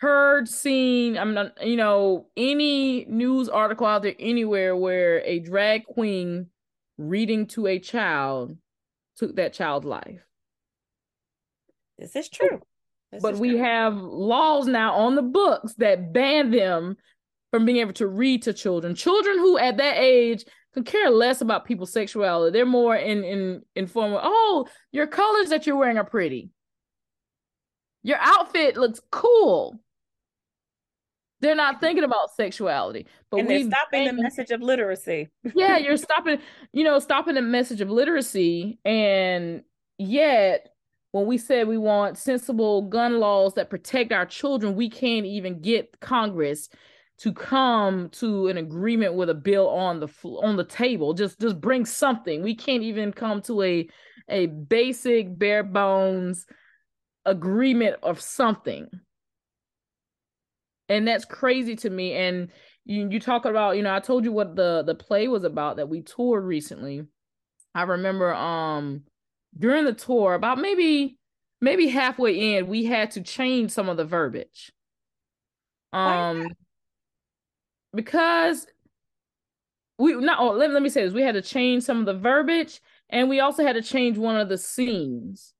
heard, 0.00 0.48
seen, 0.48 1.16
I'm 1.18 1.34
not, 1.34 1.66
you 1.66 1.76
know, 1.76 2.26
any 2.36 3.04
news 3.06 3.48
article 3.48 3.86
out 3.86 4.02
there 4.02 4.14
anywhere 4.18 4.76
where 4.76 5.20
a 5.24 5.38
drag 5.38 5.86
queen 5.86 6.46
reading 6.98 7.46
to 7.48 7.66
a 7.66 7.78
child 7.78 8.56
took 9.16 9.36
that 9.36 9.52
child's 9.52 9.86
life. 9.86 10.20
This 11.98 12.14
is 12.16 12.28
true. 12.28 12.60
This 13.12 13.22
but 13.22 13.34
is 13.34 13.40
we 13.40 13.50
true. 13.50 13.58
have 13.58 13.96
laws 13.96 14.66
now 14.66 14.94
on 14.94 15.14
the 15.14 15.22
books 15.22 15.74
that 15.74 16.12
ban 16.12 16.50
them 16.50 16.96
from 17.50 17.64
being 17.64 17.78
able 17.78 17.94
to 17.94 18.06
read 18.06 18.42
to 18.42 18.52
children. 18.52 18.94
Children 18.94 19.38
who 19.38 19.58
at 19.58 19.78
that 19.78 19.96
age 19.96 20.44
can 20.74 20.84
care 20.84 21.10
less 21.10 21.40
about 21.40 21.64
people's 21.64 21.92
sexuality. 21.92 22.52
They're 22.52 22.66
more 22.66 22.96
in 22.96 23.24
in 23.24 23.62
informed. 23.74 24.18
Oh, 24.22 24.68
your 24.92 25.06
colors 25.06 25.48
that 25.48 25.66
you're 25.66 25.76
wearing 25.76 25.96
are 25.96 26.04
pretty. 26.04 26.50
Your 28.02 28.18
outfit 28.20 28.76
looks 28.76 29.00
cool. 29.10 29.80
They're 31.46 31.54
not 31.54 31.80
thinking 31.80 32.04
about 32.04 32.34
sexuality, 32.34 33.06
but 33.30 33.46
we 33.46 33.64
stopping 33.64 34.04
the 34.04 34.12
message 34.12 34.50
of 34.50 34.60
literacy. 34.60 35.28
yeah, 35.54 35.76
you're 35.78 35.96
stopping, 35.96 36.38
you 36.72 36.82
know, 36.82 36.98
stopping 36.98 37.36
the 37.36 37.42
message 37.42 37.80
of 37.80 37.88
literacy, 37.88 38.80
and 38.84 39.62
yet 39.96 40.70
when 41.12 41.26
we 41.26 41.38
said 41.38 41.68
we 41.68 41.78
want 41.78 42.18
sensible 42.18 42.82
gun 42.82 43.20
laws 43.20 43.54
that 43.54 43.70
protect 43.70 44.12
our 44.12 44.26
children, 44.26 44.74
we 44.74 44.90
can't 44.90 45.24
even 45.24 45.60
get 45.60 46.00
Congress 46.00 46.68
to 47.18 47.32
come 47.32 48.10
to 48.10 48.48
an 48.48 48.58
agreement 48.58 49.14
with 49.14 49.30
a 49.30 49.34
bill 49.34 49.68
on 49.68 50.00
the 50.00 50.08
on 50.24 50.56
the 50.56 50.64
table. 50.64 51.14
Just 51.14 51.40
just 51.40 51.60
bring 51.60 51.86
something. 51.86 52.42
We 52.42 52.54
can't 52.54 52.82
even 52.82 53.12
come 53.12 53.40
to 53.42 53.62
a 53.62 53.88
a 54.28 54.46
basic 54.46 55.38
bare 55.38 55.62
bones 55.62 56.44
agreement 57.24 57.96
of 58.02 58.20
something. 58.20 58.88
And 60.88 61.06
that's 61.06 61.24
crazy 61.24 61.76
to 61.76 61.90
me. 61.90 62.12
And 62.12 62.50
you 62.84 63.08
you 63.10 63.20
talk 63.20 63.44
about, 63.44 63.76
you 63.76 63.82
know, 63.82 63.94
I 63.94 64.00
told 64.00 64.24
you 64.24 64.32
what 64.32 64.56
the 64.56 64.82
the 64.84 64.94
play 64.94 65.28
was 65.28 65.44
about 65.44 65.76
that 65.76 65.88
we 65.88 66.02
toured 66.02 66.44
recently. 66.44 67.04
I 67.74 67.82
remember 67.82 68.32
um 68.34 69.02
during 69.58 69.84
the 69.84 69.92
tour, 69.92 70.34
about 70.34 70.58
maybe 70.58 71.18
maybe 71.60 71.88
halfway 71.88 72.56
in, 72.56 72.66
we 72.68 72.84
had 72.84 73.10
to 73.12 73.22
change 73.22 73.70
some 73.72 73.88
of 73.88 73.96
the 73.96 74.04
verbiage. 74.04 74.72
Um 75.92 76.48
because 77.94 78.66
we 79.98 80.14
not 80.14 80.38
oh, 80.38 80.52
let, 80.52 80.70
let 80.70 80.82
me 80.82 80.88
say 80.88 81.04
this 81.04 81.14
we 81.14 81.22
had 81.22 81.34
to 81.34 81.42
change 81.42 81.82
some 81.82 82.00
of 82.00 82.06
the 82.06 82.14
verbiage 82.14 82.80
and 83.08 83.28
we 83.28 83.40
also 83.40 83.62
had 83.64 83.74
to 83.74 83.82
change 83.82 84.18
one 84.18 84.36
of 84.36 84.48
the 84.48 84.58
scenes 84.58 85.54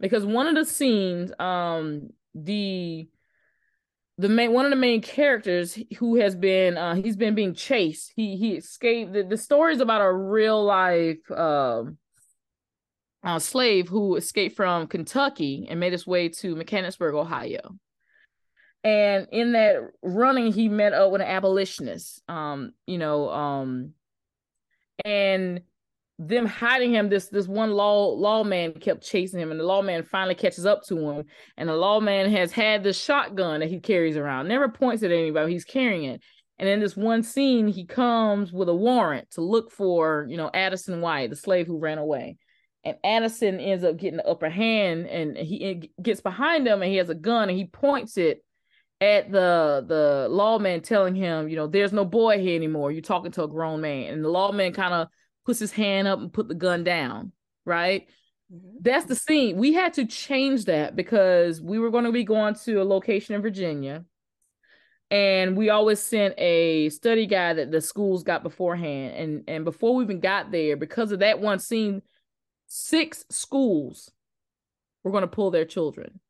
because 0.00 0.24
one 0.24 0.46
of 0.46 0.54
the 0.54 0.64
scenes 0.64 1.32
um 1.38 2.10
the 2.34 3.08
the 4.20 4.28
main 4.28 4.52
one 4.52 4.66
of 4.66 4.70
the 4.70 4.76
main 4.76 5.00
characters 5.00 5.78
who 5.98 6.16
has 6.16 6.34
been 6.34 6.76
uh 6.76 6.94
he's 6.94 7.16
been 7.16 7.34
being 7.34 7.54
chased. 7.54 8.12
He 8.14 8.36
he 8.36 8.56
escaped 8.56 9.14
the, 9.14 9.22
the 9.22 9.38
story 9.38 9.72
is 9.72 9.80
about 9.80 10.02
a 10.02 10.12
real 10.12 10.62
life 10.62 11.30
um 11.30 11.96
uh, 13.22 13.38
slave 13.38 13.88
who 13.88 14.16
escaped 14.16 14.56
from 14.56 14.86
Kentucky 14.86 15.66
and 15.68 15.78
made 15.78 15.92
his 15.92 16.06
way 16.06 16.30
to 16.30 16.56
Mechanicsburg, 16.56 17.14
Ohio. 17.14 17.76
And 18.82 19.26
in 19.30 19.52
that 19.52 19.90
running 20.02 20.52
he 20.52 20.68
met 20.68 20.92
up 20.92 21.10
with 21.12 21.22
an 21.22 21.26
abolitionist 21.26 22.22
um 22.28 22.72
you 22.86 22.98
know 22.98 23.30
um 23.30 23.94
and 25.04 25.62
them 26.22 26.44
hiding 26.44 26.92
him 26.92 27.08
this 27.08 27.28
this 27.28 27.48
one 27.48 27.70
law 27.70 28.08
lawman 28.08 28.74
kept 28.74 29.02
chasing 29.02 29.40
him 29.40 29.50
and 29.50 29.58
the 29.58 29.64
lawman 29.64 30.02
finally 30.02 30.34
catches 30.34 30.66
up 30.66 30.82
to 30.82 31.08
him 31.08 31.24
and 31.56 31.66
the 31.66 31.74
lawman 31.74 32.30
has 32.30 32.52
had 32.52 32.84
the 32.84 32.92
shotgun 32.92 33.60
that 33.60 33.70
he 33.70 33.80
carries 33.80 34.18
around 34.18 34.46
never 34.46 34.68
points 34.68 35.02
it 35.02 35.10
at 35.10 35.16
anybody 35.16 35.50
he's 35.50 35.64
carrying 35.64 36.04
it 36.04 36.20
and 36.58 36.68
in 36.68 36.78
this 36.78 36.94
one 36.94 37.22
scene 37.22 37.66
he 37.66 37.86
comes 37.86 38.52
with 38.52 38.68
a 38.68 38.74
warrant 38.74 39.30
to 39.30 39.40
look 39.40 39.70
for 39.70 40.26
you 40.28 40.36
know 40.36 40.50
addison 40.52 41.00
white 41.00 41.30
the 41.30 41.36
slave 41.36 41.66
who 41.66 41.78
ran 41.78 41.96
away 41.96 42.36
and 42.84 42.98
addison 43.02 43.58
ends 43.58 43.82
up 43.82 43.96
getting 43.96 44.18
the 44.18 44.28
upper 44.28 44.50
hand 44.50 45.06
and 45.06 45.38
he 45.38 45.90
gets 46.02 46.20
behind 46.20 46.66
him 46.66 46.82
and 46.82 46.90
he 46.90 46.98
has 46.98 47.08
a 47.08 47.14
gun 47.14 47.48
and 47.48 47.56
he 47.56 47.64
points 47.64 48.18
it 48.18 48.44
at 49.00 49.32
the 49.32 49.84
the 49.86 50.26
lawman 50.30 50.82
telling 50.82 51.14
him, 51.14 51.48
you 51.48 51.56
know, 51.56 51.66
there's 51.66 51.92
no 51.92 52.04
boy 52.04 52.38
here 52.38 52.56
anymore. 52.56 52.92
You're 52.92 53.00
talking 53.00 53.32
to 53.32 53.44
a 53.44 53.48
grown 53.48 53.80
man. 53.80 54.12
And 54.12 54.24
the 54.24 54.28
lawman 54.28 54.72
kind 54.72 54.92
of 54.92 55.08
puts 55.50 55.58
his 55.58 55.72
hand 55.72 56.06
up 56.06 56.20
and 56.20 56.32
put 56.32 56.46
the 56.46 56.54
gun 56.54 56.84
down, 56.84 57.32
right? 57.64 58.06
Mm-hmm. 58.52 58.76
That's 58.82 59.06
the 59.06 59.16
scene. 59.16 59.56
We 59.56 59.72
had 59.72 59.94
to 59.94 60.06
change 60.06 60.66
that 60.66 60.94
because 60.94 61.60
we 61.60 61.80
were 61.80 61.90
going 61.90 62.04
to 62.04 62.12
be 62.12 62.22
going 62.22 62.54
to 62.66 62.76
a 62.76 62.84
location 62.84 63.34
in 63.34 63.42
Virginia. 63.42 64.04
And 65.10 65.56
we 65.56 65.70
always 65.70 65.98
sent 65.98 66.34
a 66.38 66.88
study 66.90 67.26
guide 67.26 67.56
that 67.56 67.72
the 67.72 67.80
schools 67.80 68.22
got 68.22 68.44
beforehand. 68.44 69.16
And 69.16 69.44
and 69.48 69.64
before 69.64 69.96
we 69.96 70.04
even 70.04 70.20
got 70.20 70.52
there, 70.52 70.76
because 70.76 71.10
of 71.10 71.18
that 71.18 71.40
one 71.40 71.58
scene, 71.58 72.02
six 72.68 73.24
schools 73.28 74.08
were 75.02 75.10
going 75.10 75.22
to 75.22 75.26
pull 75.26 75.50
their 75.50 75.64
children 75.64 76.20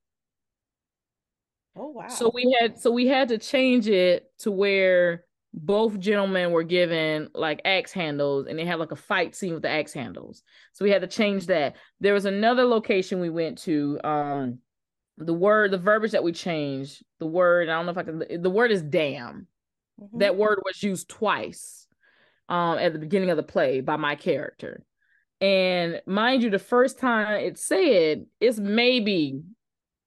Oh 1.76 1.88
wow. 1.88 2.08
So 2.08 2.30
we 2.34 2.56
had 2.60 2.78
so 2.78 2.90
we 2.90 3.06
had 3.06 3.28
to 3.28 3.38
change 3.38 3.88
it 3.88 4.30
to 4.40 4.50
where 4.50 5.24
both 5.52 5.98
gentlemen 5.98 6.52
were 6.52 6.62
given 6.62 7.28
like 7.34 7.60
axe 7.64 7.92
handles 7.92 8.46
and 8.46 8.58
they 8.58 8.64
had 8.64 8.78
like 8.78 8.92
a 8.92 8.96
fight 8.96 9.34
scene 9.34 9.52
with 9.52 9.62
the 9.62 9.68
axe 9.68 9.92
handles. 9.92 10.42
So 10.72 10.84
we 10.84 10.90
had 10.90 11.02
to 11.02 11.08
change 11.08 11.46
that. 11.46 11.76
There 11.98 12.14
was 12.14 12.24
another 12.24 12.64
location 12.64 13.20
we 13.20 13.30
went 13.30 13.58
to. 13.58 13.98
Um 14.04 14.58
the 15.22 15.34
word, 15.34 15.70
the 15.70 15.76
verbiage 15.76 16.12
that 16.12 16.24
we 16.24 16.32
changed, 16.32 17.04
the 17.18 17.26
word, 17.26 17.68
I 17.68 17.72
don't 17.72 17.84
know 17.84 17.92
if 17.92 17.98
I 17.98 18.04
can 18.04 18.42
the 18.42 18.50
word 18.50 18.70
is 18.70 18.82
damn. 18.82 19.48
Mm-hmm. 20.00 20.18
That 20.18 20.36
word 20.36 20.60
was 20.64 20.82
used 20.82 21.08
twice 21.08 21.86
um 22.48 22.78
at 22.78 22.92
the 22.92 22.98
beginning 22.98 23.30
of 23.30 23.36
the 23.36 23.42
play 23.42 23.80
by 23.80 23.96
my 23.96 24.14
character. 24.14 24.84
And 25.40 26.00
mind 26.06 26.42
you, 26.42 26.50
the 26.50 26.58
first 26.58 26.98
time 26.98 27.40
it 27.40 27.58
said, 27.58 28.26
it's 28.40 28.58
maybe 28.58 29.42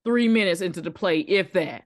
three 0.06 0.28
minutes 0.28 0.62
into 0.62 0.82
the 0.82 0.92
play, 0.92 1.20
if 1.20 1.54
that. 1.54 1.86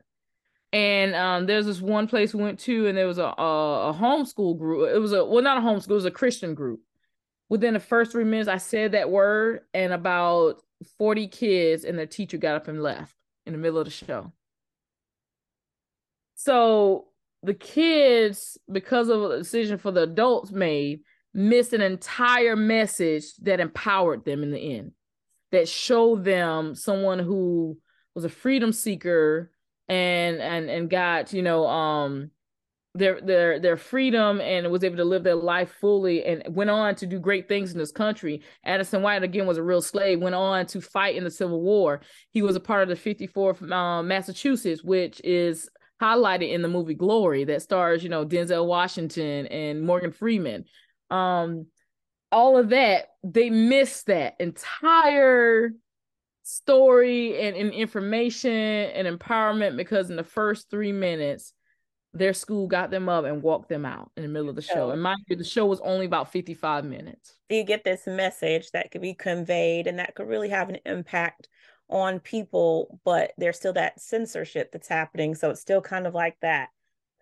And 0.73 1.15
um, 1.15 1.45
there's 1.45 1.65
this 1.65 1.81
one 1.81 2.07
place 2.07 2.33
we 2.33 2.43
went 2.43 2.59
to, 2.61 2.87
and 2.87 2.97
there 2.97 3.07
was 3.07 3.19
a, 3.19 3.23
a, 3.23 3.89
a 3.89 3.93
homeschool 3.93 4.57
group. 4.57 4.89
It 4.93 4.99
was 4.99 5.13
a 5.13 5.23
well, 5.23 5.41
not 5.41 5.57
a 5.57 5.61
homeschool, 5.61 5.91
it 5.91 5.95
was 5.95 6.05
a 6.05 6.11
Christian 6.11 6.55
group. 6.55 6.81
Within 7.49 7.73
the 7.73 7.79
first 7.79 8.11
three 8.11 8.25
minutes, 8.25 8.49
I 8.49 8.57
said 8.57 8.91
that 8.91 9.09
word, 9.09 9.61
and 9.73 9.93
about 9.93 10.61
40 10.97 11.27
kids 11.27 11.85
and 11.85 11.97
their 11.97 12.05
teacher 12.05 12.37
got 12.37 12.55
up 12.55 12.67
and 12.67 12.83
left 12.83 13.15
in 13.45 13.53
the 13.53 13.59
middle 13.59 13.79
of 13.79 13.85
the 13.85 13.91
show. 13.91 14.33
So 16.35 17.07
the 17.43 17.53
kids, 17.53 18.57
because 18.71 19.09
of 19.09 19.23
a 19.23 19.37
decision 19.37 19.77
for 19.77 19.91
the 19.91 20.03
adults 20.03 20.51
made, 20.51 20.99
missed 21.33 21.73
an 21.73 21.81
entire 21.81 22.55
message 22.55 23.35
that 23.41 23.59
empowered 23.59 24.25
them 24.25 24.43
in 24.43 24.51
the 24.51 24.75
end, 24.77 24.91
that 25.51 25.69
showed 25.69 26.23
them 26.25 26.75
someone 26.75 27.19
who 27.19 27.77
was 28.13 28.25
a 28.25 28.29
freedom 28.29 28.73
seeker 28.73 29.51
and 29.89 30.41
and 30.41 30.69
and 30.69 30.89
got 30.89 31.33
you 31.33 31.41
know 31.41 31.67
um 31.67 32.31
their 32.97 33.21
their 33.21 33.59
their 33.59 33.77
freedom 33.77 34.41
and 34.41 34.69
was 34.71 34.83
able 34.83 34.97
to 34.97 35.05
live 35.05 35.23
their 35.23 35.35
life 35.35 35.71
fully 35.79 36.25
and 36.25 36.43
went 36.55 36.69
on 36.69 36.95
to 36.95 37.05
do 37.05 37.19
great 37.19 37.47
things 37.47 37.71
in 37.71 37.77
this 37.77 37.91
country. 37.91 38.41
Addison 38.65 39.01
White 39.01 39.23
again 39.23 39.45
was 39.45 39.57
a 39.57 39.63
real 39.63 39.81
slave. 39.81 40.19
Went 40.19 40.35
on 40.35 40.65
to 40.67 40.81
fight 40.81 41.15
in 41.15 41.23
the 41.23 41.31
Civil 41.31 41.61
War. 41.61 42.01
He 42.31 42.41
was 42.41 42.55
a 42.55 42.59
part 42.59 42.83
of 42.83 42.89
the 42.89 42.95
54th 42.95 43.71
um, 43.71 44.07
Massachusetts, 44.07 44.83
which 44.83 45.21
is 45.23 45.69
highlighted 46.01 46.51
in 46.51 46.61
the 46.61 46.67
movie 46.67 46.93
Glory 46.93 47.43
that 47.45 47.61
stars 47.61 48.03
you 48.03 48.09
know 48.09 48.25
Denzel 48.25 48.65
Washington 48.65 49.47
and 49.47 49.81
Morgan 49.83 50.11
Freeman. 50.11 50.65
Um, 51.09 51.67
all 52.31 52.57
of 52.57 52.69
that 52.69 53.09
they 53.23 53.49
missed 53.49 54.07
that 54.07 54.35
entire 54.39 55.71
story 56.47 57.41
and, 57.41 57.57
and 57.57 57.73
information 57.73 58.51
and 58.51 59.05
empowerment 59.05 59.75
because 59.75 60.09
in 60.09 60.15
the 60.15 60.23
first 60.23 60.69
three 60.69 60.93
minutes 60.93 61.51
their 62.13 62.33
school 62.33 62.67
got 62.67 62.89
them 62.89 63.09
up 63.09 63.25
and 63.25 63.43
walked 63.43 63.67
them 63.67 63.85
out 63.85 64.11
in 64.15 64.23
the 64.23 64.29
middle 64.29 64.49
of 64.49 64.55
the 64.55 64.61
show. 64.61 64.91
And 64.91 65.03
mind 65.03 65.19
you, 65.27 65.35
the 65.35 65.43
show 65.43 65.65
was 65.65 65.81
only 65.81 66.05
about 66.05 66.31
55 66.31 66.85
minutes. 66.85 67.35
You 67.49 67.65
get 67.65 67.83
this 67.83 68.07
message 68.07 68.71
that 68.71 68.91
could 68.91 69.01
be 69.01 69.13
conveyed 69.13 69.87
and 69.87 69.99
that 69.99 70.15
could 70.15 70.29
really 70.29 70.47
have 70.47 70.69
an 70.69 70.77
impact 70.85 71.49
on 71.89 72.21
people, 72.21 72.99
but 73.03 73.33
there's 73.37 73.57
still 73.57 73.73
that 73.73 73.99
censorship 73.99 74.71
that's 74.71 74.87
happening. 74.87 75.35
So 75.35 75.49
it's 75.49 75.61
still 75.61 75.81
kind 75.81 76.07
of 76.07 76.13
like 76.13 76.37
that. 76.41 76.69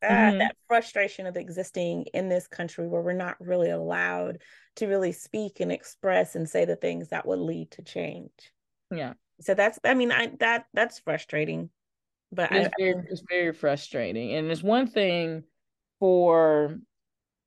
Uh, 0.04 0.08
mm-hmm. 0.08 0.38
that 0.38 0.56
frustration 0.68 1.26
of 1.26 1.36
existing 1.36 2.06
in 2.14 2.30
this 2.30 2.46
country 2.46 2.88
where 2.88 3.02
we're 3.02 3.14
not 3.14 3.38
really 3.40 3.72
allowed 3.72 4.38
to 4.76 4.86
really 4.86 5.12
speak 5.12 5.62
and 5.62 5.72
express 5.72 6.36
and 6.36 6.48
say 6.48 6.64
the 6.64 6.76
things 6.76 7.10
that 7.10 7.26
would 7.26 7.40
lead 7.40 7.72
to 7.72 7.82
change. 7.82 8.52
Yeah. 8.92 9.14
So 9.42 9.54
that's 9.54 9.80
I 9.84 9.94
mean 9.94 10.12
I 10.12 10.32
that 10.40 10.66
that's 10.74 11.00
frustrating. 11.00 11.70
But 12.32 12.52
it's, 12.52 12.68
I, 12.68 12.72
very, 12.78 13.04
it's 13.10 13.24
very 13.30 13.54
frustrating. 13.54 14.34
And 14.34 14.52
it's 14.52 14.64
one 14.64 14.88
thing 14.88 15.44
for 16.00 16.78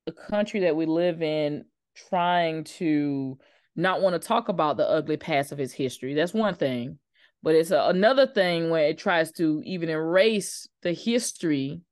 the 0.07 0.13
country 0.13 0.61
that 0.61 0.77
we 0.77 0.87
live 0.87 1.21
in 1.21 1.65
trying 2.09 2.65
to 2.65 3.39
not 3.77 4.01
want 4.01 4.21
to 4.21 4.27
talk 4.27 4.49
about 4.49 4.77
the 4.77 4.89
ugly 4.89 5.17
past 5.17 5.53
of 5.53 5.59
his 5.59 5.73
history. 5.73 6.15
That's 6.15 6.33
one 6.33 6.55
thing. 6.55 6.99
But 7.43 7.55
it's 7.55 7.71
a, 7.71 7.89
another 7.89 8.27
thing 8.27 8.71
where 8.71 8.89
it 8.89 8.99
tries 8.99 9.33
to 9.33 9.63
even 9.65 9.89
erase 9.89 10.69
the 10.83 10.93
history 10.93 11.83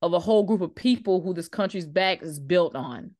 of 0.00 0.12
a 0.12 0.20
whole 0.20 0.44
group 0.44 0.60
of 0.60 0.74
people 0.74 1.20
who 1.20 1.34
this 1.34 1.48
country's 1.48 1.86
back 1.86 2.22
is 2.22 2.40
built 2.40 2.74
on. 2.74 3.12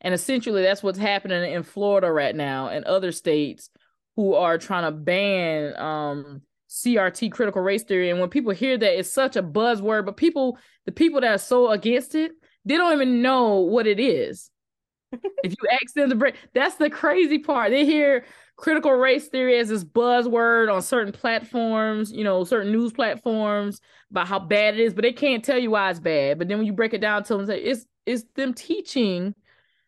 And 0.00 0.14
essentially, 0.14 0.62
that's 0.62 0.82
what's 0.82 0.98
happening 0.98 1.52
in 1.52 1.62
Florida 1.62 2.10
right 2.10 2.34
now 2.34 2.68
and 2.68 2.84
other 2.84 3.12
states 3.12 3.70
who 4.16 4.34
are 4.34 4.58
trying 4.58 4.84
to 4.84 4.90
ban 4.92 5.76
um 5.78 6.42
CRT 6.68 7.30
critical 7.32 7.62
race 7.62 7.84
theory. 7.84 8.10
And 8.10 8.20
when 8.20 8.28
people 8.28 8.52
hear 8.52 8.76
that, 8.76 8.98
it's 8.98 9.12
such 9.12 9.36
a 9.36 9.42
buzzword, 9.42 10.04
but 10.04 10.16
people, 10.16 10.58
the 10.84 10.92
people 10.92 11.20
that 11.20 11.34
are 11.34 11.38
so 11.38 11.70
against 11.70 12.14
it, 12.14 12.32
they 12.64 12.76
don't 12.76 12.92
even 12.92 13.22
know 13.22 13.60
what 13.60 13.86
it 13.86 14.00
is. 14.00 14.50
if 15.12 15.52
you 15.52 15.68
ask 15.70 15.94
them 15.94 16.10
to 16.10 16.16
break, 16.16 16.34
that's 16.54 16.76
the 16.76 16.90
crazy 16.90 17.38
part. 17.38 17.70
They 17.70 17.84
hear 17.84 18.24
critical 18.56 18.92
race 18.92 19.28
theory 19.28 19.58
as 19.58 19.68
this 19.68 19.84
buzzword 19.84 20.72
on 20.72 20.82
certain 20.82 21.12
platforms, 21.12 22.10
you 22.12 22.24
know, 22.24 22.42
certain 22.44 22.72
news 22.72 22.92
platforms 22.92 23.80
about 24.10 24.26
how 24.26 24.38
bad 24.38 24.74
it 24.74 24.80
is, 24.80 24.94
but 24.94 25.02
they 25.02 25.12
can't 25.12 25.44
tell 25.44 25.58
you 25.58 25.70
why 25.70 25.90
it's 25.90 26.00
bad. 26.00 26.38
But 26.38 26.48
then 26.48 26.58
when 26.58 26.66
you 26.66 26.72
break 26.72 26.94
it 26.94 27.00
down 27.00 27.22
to 27.24 27.36
them, 27.36 27.46
say 27.46 27.60
it's 27.60 27.86
it's 28.06 28.24
them 28.34 28.54
teaching 28.54 29.34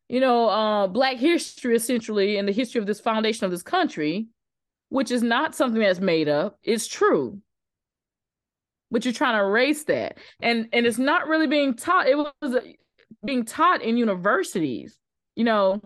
you 0.08 0.20
know, 0.20 0.48
uh, 0.48 0.86
Black 0.88 1.16
history 1.18 1.76
essentially 1.76 2.36
and 2.38 2.48
the 2.48 2.52
history 2.52 2.80
of 2.80 2.86
this 2.86 3.00
foundation 3.00 3.44
of 3.44 3.50
this 3.50 3.62
country, 3.62 4.28
which 4.90 5.10
is 5.10 5.22
not 5.22 5.54
something 5.54 5.80
that's 5.80 6.00
made 6.00 6.28
up. 6.28 6.58
It's 6.62 6.86
true. 6.86 7.40
but 8.90 9.04
you're 9.04 9.14
trying 9.14 9.34
to 9.38 9.44
erase 9.44 9.84
that. 9.84 10.18
And 10.40 10.68
and 10.72 10.86
it's 10.86 10.98
not 10.98 11.28
really 11.28 11.46
being 11.46 11.74
taught. 11.74 12.08
It 12.08 12.16
was 12.16 12.32
uh, 12.42 12.60
being 13.24 13.44
taught 13.44 13.82
in 13.82 13.96
universities, 13.96 14.96
you 15.36 15.44
know. 15.44 15.82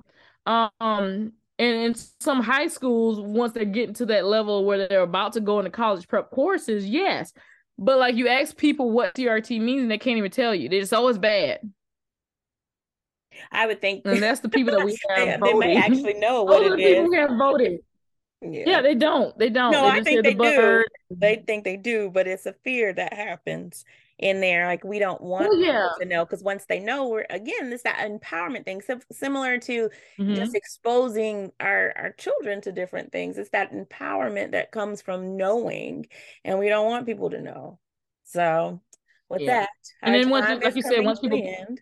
Um 0.46 1.32
and 1.58 1.76
in 1.76 1.94
some 2.20 2.42
high 2.42 2.66
schools, 2.68 3.20
once 3.20 3.52
they 3.52 3.64
get 3.64 3.96
to 3.96 4.06
that 4.06 4.24
level 4.26 4.64
where 4.64 4.88
they're 4.88 5.02
about 5.02 5.34
to 5.34 5.40
go 5.40 5.58
into 5.60 5.70
college 5.70 6.08
prep 6.08 6.30
courses, 6.30 6.86
yes. 6.88 7.32
But 7.78 7.98
like 7.98 8.16
you 8.16 8.28
ask 8.28 8.56
people 8.56 8.90
what 8.90 9.14
CRT 9.14 9.60
means 9.60 9.82
and 9.82 9.90
they 9.90 9.98
can't 9.98 10.18
even 10.18 10.30
tell 10.30 10.54
you. 10.54 10.68
It's 10.70 10.92
always 10.92 11.18
bad. 11.18 11.60
I 13.50 13.66
would 13.66 13.80
think, 13.80 14.02
and 14.04 14.22
that's 14.22 14.40
the 14.40 14.48
people 14.48 14.76
that 14.76 14.84
we 14.84 14.98
have 15.16 15.40
they, 15.40 15.52
they 15.52 15.54
may 15.54 15.76
actually 15.76 16.14
know 16.14 16.44
what 16.44 16.60
Those 16.60 16.72
it 16.72 16.76
the 16.76 16.84
people 16.84 17.04
who 17.04 17.14
have 17.14 17.30
voted. 17.36 17.80
Yeah. 18.40 18.64
yeah. 18.66 18.82
they 18.82 18.94
don't. 18.94 19.36
They 19.38 19.50
don't. 19.50 19.72
No, 19.72 19.82
they 19.82 19.98
I 19.98 20.02
think 20.02 20.24
they 20.24 20.34
the 20.34 20.84
do. 21.10 21.16
They 21.16 21.42
think 21.46 21.64
they 21.64 21.76
do, 21.76 22.10
but 22.10 22.26
it's 22.26 22.46
a 22.46 22.54
fear 22.64 22.92
that 22.92 23.12
happens 23.12 23.84
in 24.18 24.40
there. 24.40 24.66
Like 24.66 24.84
we 24.84 24.98
don't 24.98 25.20
want 25.20 25.48
oh, 25.50 25.54
yeah. 25.54 25.88
to 26.00 26.06
know 26.06 26.24
because 26.24 26.42
once 26.42 26.64
they 26.66 26.78
know, 26.78 27.08
we're 27.08 27.26
again 27.28 27.70
this 27.70 27.82
that 27.82 28.08
empowerment 28.08 28.64
thing, 28.64 28.80
so, 28.80 29.00
similar 29.10 29.58
to 29.58 29.90
mm-hmm. 30.18 30.34
just 30.34 30.54
exposing 30.54 31.52
our 31.60 31.92
our 31.96 32.12
children 32.12 32.60
to 32.62 32.72
different 32.72 33.12
things. 33.12 33.36
It's 33.36 33.50
that 33.50 33.72
empowerment 33.72 34.52
that 34.52 34.72
comes 34.72 35.02
from 35.02 35.36
knowing, 35.36 36.06
and 36.44 36.58
we 36.58 36.68
don't 36.68 36.86
want 36.86 37.06
people 37.06 37.30
to 37.30 37.40
know. 37.40 37.78
So 38.24 38.80
with 39.28 39.42
yeah. 39.42 39.60
that, 39.60 39.68
and 40.02 40.14
then 40.14 40.30
once, 40.30 40.64
like 40.64 40.76
you 40.76 40.82
said, 40.82 41.04
once 41.04 41.20
people. 41.20 41.42
End. 41.42 41.80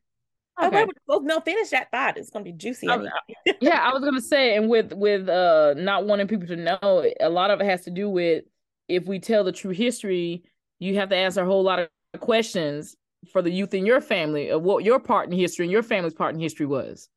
Okay. 0.62 0.87
Oh, 1.09 1.18
no, 1.18 1.40
finish 1.40 1.70
that 1.70 1.90
thought. 1.90 2.16
It's 2.16 2.31
gonna 2.31 2.44
be 2.44 2.53
juicy. 2.53 2.87
yeah, 3.61 3.81
I 3.83 3.92
was 3.92 4.05
gonna 4.05 4.20
say, 4.20 4.57
and 4.57 4.68
with 4.68 4.92
with 4.92 5.29
uh 5.29 5.75
not 5.77 6.07
wanting 6.07 6.29
people 6.29 6.46
to 6.49 6.57
know, 6.57 7.05
a 7.20 7.29
lot 7.29 7.51
of 7.51 7.61
it 7.61 7.66
has 7.66 7.85
to 7.85 7.90
do 7.90 8.09
with 8.09 8.44
if 8.88 9.07
we 9.07 9.18
tell 9.18 9.44
the 9.44 9.53
true 9.53 9.70
history, 9.70 10.42
you 10.79 10.96
have 10.96 11.09
to 11.11 11.16
answer 11.16 11.42
a 11.42 11.46
whole 11.46 11.62
lot 11.62 11.79
of 11.79 11.88
questions 12.20 12.96
for 13.33 13.42
the 13.42 13.51
youth 13.51 13.75
in 13.75 13.87
your 13.87 14.01
family 14.01 14.51
of 14.51 14.62
what 14.62 14.85
your 14.85 14.99
part 14.99 15.31
in 15.31 15.38
history 15.38 15.64
and 15.64 15.73
your 15.73 15.83
family's 15.83 16.14
part 16.14 16.35
in 16.35 16.40
history 16.40 16.66
was. 16.66 17.09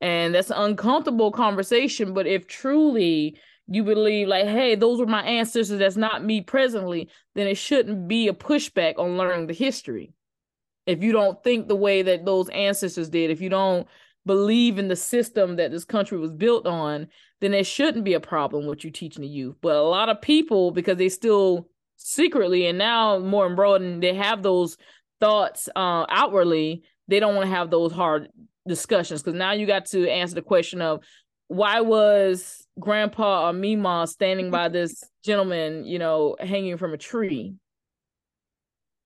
And 0.00 0.34
that's 0.34 0.50
an 0.50 0.58
uncomfortable 0.58 1.32
conversation. 1.32 2.12
But 2.12 2.26
if 2.26 2.46
truly 2.46 3.38
you 3.66 3.84
believe, 3.84 4.28
like, 4.28 4.46
hey, 4.46 4.74
those 4.74 4.98
were 4.98 5.06
my 5.06 5.22
ancestors, 5.22 5.78
that's 5.78 5.96
not 5.96 6.24
me 6.24 6.40
presently, 6.40 7.08
then 7.34 7.46
it 7.46 7.56
shouldn't 7.56 8.08
be 8.08 8.28
a 8.28 8.32
pushback 8.32 8.98
on 8.98 9.16
learning 9.16 9.46
the 9.46 9.54
history 9.54 10.12
if 10.88 11.02
you 11.02 11.12
don't 11.12 11.44
think 11.44 11.68
the 11.68 11.76
way 11.76 12.00
that 12.00 12.24
those 12.24 12.48
ancestors 12.48 13.10
did, 13.10 13.30
if 13.30 13.42
you 13.42 13.50
don't 13.50 13.86
believe 14.24 14.78
in 14.78 14.88
the 14.88 14.96
system 14.96 15.56
that 15.56 15.70
this 15.70 15.84
country 15.84 16.16
was 16.16 16.32
built 16.32 16.66
on, 16.66 17.08
then 17.42 17.50
there 17.50 17.62
shouldn't 17.62 18.06
be 18.06 18.14
a 18.14 18.20
problem 18.20 18.66
with 18.66 18.82
you 18.84 18.90
teaching 18.90 19.20
the 19.20 19.28
youth. 19.28 19.56
But 19.60 19.76
a 19.76 19.82
lot 19.82 20.08
of 20.08 20.22
people, 20.22 20.70
because 20.70 20.96
they 20.96 21.10
still 21.10 21.68
secretly 21.98 22.66
and 22.66 22.78
now 22.78 23.18
more 23.18 23.46
embroidered, 23.46 24.00
they 24.00 24.14
have 24.14 24.42
those 24.42 24.78
thoughts 25.20 25.68
uh, 25.76 26.06
outwardly, 26.08 26.84
they 27.06 27.20
don't 27.20 27.34
want 27.34 27.46
to 27.46 27.54
have 27.54 27.70
those 27.70 27.92
hard 27.92 28.30
discussions 28.66 29.22
because 29.22 29.38
now 29.38 29.52
you 29.52 29.66
got 29.66 29.84
to 29.86 30.08
answer 30.08 30.36
the 30.36 30.42
question 30.42 30.80
of 30.80 31.04
why 31.48 31.82
was 31.82 32.66
grandpa 32.80 33.48
or 33.48 33.52
mima 33.52 34.06
standing 34.06 34.50
by 34.50 34.70
this 34.70 35.04
gentleman, 35.22 35.84
you 35.84 35.98
know, 35.98 36.34
hanging 36.40 36.78
from 36.78 36.94
a 36.94 36.98
tree 36.98 37.56